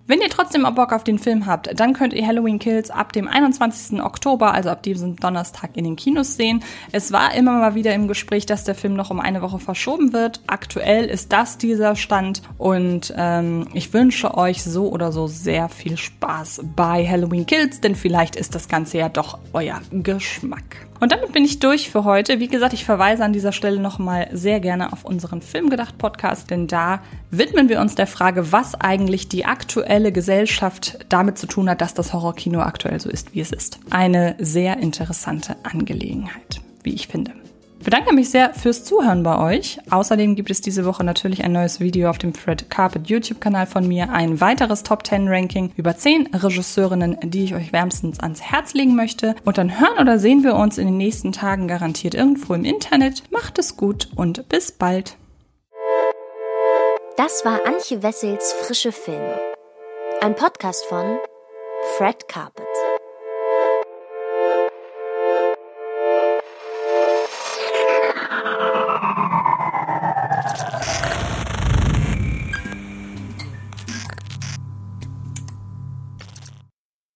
Wenn 0.07 0.21
ihr 0.21 0.29
trotzdem 0.29 0.67
auch 0.67 0.73
Bock 0.73 0.93
auf 0.93 1.03
den 1.03 1.19
Film 1.19 1.47
habt, 1.47 1.81
dann 1.81 1.95
könnt 1.95 2.13
ihr 2.13 2.27
Halloween 2.27 2.59
Kills 2.59 2.91
ab 2.91 3.15
dem 3.15 3.27
21. 3.27 4.03
Oktober, 4.03 4.53
also 4.53 4.69
ab 4.69 4.83
diesem 4.83 5.17
Donnerstag, 5.17 5.71
in 5.79 5.85
den 5.85 5.97
Kinos 5.97 6.37
sehen. 6.37 6.63
Es 6.93 7.11
war 7.11 7.35
immer 7.35 7.53
mal 7.53 7.75
wieder 7.75 7.95
im 7.95 8.07
Gespräch, 8.07 8.45
dass 8.45 8.65
der 8.65 8.75
Film 8.75 8.95
noch 8.95 9.11
um 9.11 9.19
eine 9.19 9.41
Woche 9.41 9.59
verschoben 9.59 10.13
wird. 10.13 10.43
Aktuell 10.47 11.07
ist 11.07 11.33
das 11.33 11.57
dieser 11.57 11.97
Stand 11.97 12.43
und 12.59 13.15
ähm, 13.17 13.67
ich 13.73 13.95
wünsche 13.95 14.37
euch 14.37 14.63
so 14.63 14.91
oder 14.91 15.11
so 15.11 15.27
sehr 15.27 15.71
viel 15.71 15.97
Spaß 15.97 16.61
bei 16.77 17.09
Halloween 17.09 17.47
Kills, 17.47 17.81
denn 17.81 17.95
vielleicht 17.95 18.37
ist 18.37 18.55
das 18.55 18.69
Ganze 18.69 18.99
ja 18.99 19.09
doch 19.09 19.39
euer 19.55 19.81
Geschmack. 19.91 20.87
Und 21.01 21.13
damit 21.13 21.33
bin 21.33 21.45
ich 21.45 21.59
durch 21.59 21.91
für 21.91 22.05
heute. 22.05 22.41
Wie 22.41 22.49
gesagt, 22.49 22.73
ich 22.73 22.85
verweise 22.85 23.25
an 23.25 23.33
dieser 23.33 23.53
Stelle 23.53 23.81
nochmal 23.81 24.29
sehr 24.33 24.61
gerne 24.61 24.93
auf 24.93 25.05
unseren 25.05 25.43
Filmgedacht 25.43 25.99
Podcast, 25.99 26.51
denn 26.51 26.67
da 26.67 27.01
widmen 27.31 27.69
wir 27.69 27.81
uns 27.81 27.95
der 27.95 28.07
Frage, 28.07 28.53
was 28.53 28.75
eigentlich 28.75 29.29
die 29.29 29.45
aktuelle 29.45 30.13
Gesellschaft 30.13 30.99
damit 31.09 31.39
zu 31.39 31.47
tun 31.47 31.69
hat, 31.69 31.81
dass 31.81 31.95
das 31.95 32.13
Horrorkino 32.13 32.61
aktuell 32.61 33.01
so 33.01 33.11
ist, 33.11 33.35
wie 33.35 33.41
es 33.41 33.53
ist. 33.53 33.81
Eine 33.91 34.37
sehr 34.39 34.79
interessante 34.79 35.57
Angelegenheit, 35.65 36.61
wie 36.83 36.95
ich 36.95 37.09
finde. 37.09 37.33
Ich 37.85 37.91
bedanke 37.91 38.15
mich 38.15 38.31
sehr 38.31 38.55
fürs 38.55 38.83
Zuhören 38.83 39.23
bei 39.23 39.39
euch. 39.39 39.79
Außerdem 39.91 40.37
gibt 40.37 40.49
es 40.49 40.63
diese 40.63 40.87
Woche 40.87 41.05
natürlich 41.05 41.45
ein 41.45 41.53
neues 41.53 41.81
Video 41.81 42.09
auf 42.09 42.17
dem 42.17 42.33
Fred 42.33 42.71
Carpet 42.71 43.09
YouTube-Kanal 43.09 43.67
von 43.67 43.87
mir, 43.87 44.09
ein 44.09 44.41
weiteres 44.41 44.85
Top 44.85 45.07
10 45.07 45.29
Ranking 45.29 45.71
über 45.77 45.95
10 45.95 46.31
Regisseurinnen, 46.35 47.19
die 47.25 47.45
ich 47.45 47.55
euch 47.55 47.75
wärmstens 47.75 48.21
ans 48.21 48.41
Herz 48.41 48.73
legen 48.73 48.97
möchte. 48.97 49.35
Und 49.45 49.59
dann 49.59 49.79
hören 49.79 49.99
oder 50.01 50.19
sehen 50.19 50.43
wir 50.43 50.55
uns 50.55 50.79
in 50.79 50.87
den 50.87 50.97
nächsten 50.97 51.33
Tagen 51.33 51.69
garantiert 51.69 52.15
irgendwo 52.15 52.55
im 52.55 52.65
Internet. 52.65 53.23
Macht 53.31 53.59
es 53.59 53.77
gut 53.77 54.09
und 54.17 54.49
bis 54.49 54.73
bald. 54.73 55.19
Das 57.19 57.45
war 57.45 57.67
Antje 57.67 58.03
Wessels 58.03 58.55
Frische 58.63 58.93
Filme. 58.93 59.39
Ein 60.23 60.35
Podcast 60.35 60.87
von 60.87 61.19
Fred 61.99 62.29
Carpet. 62.29 62.74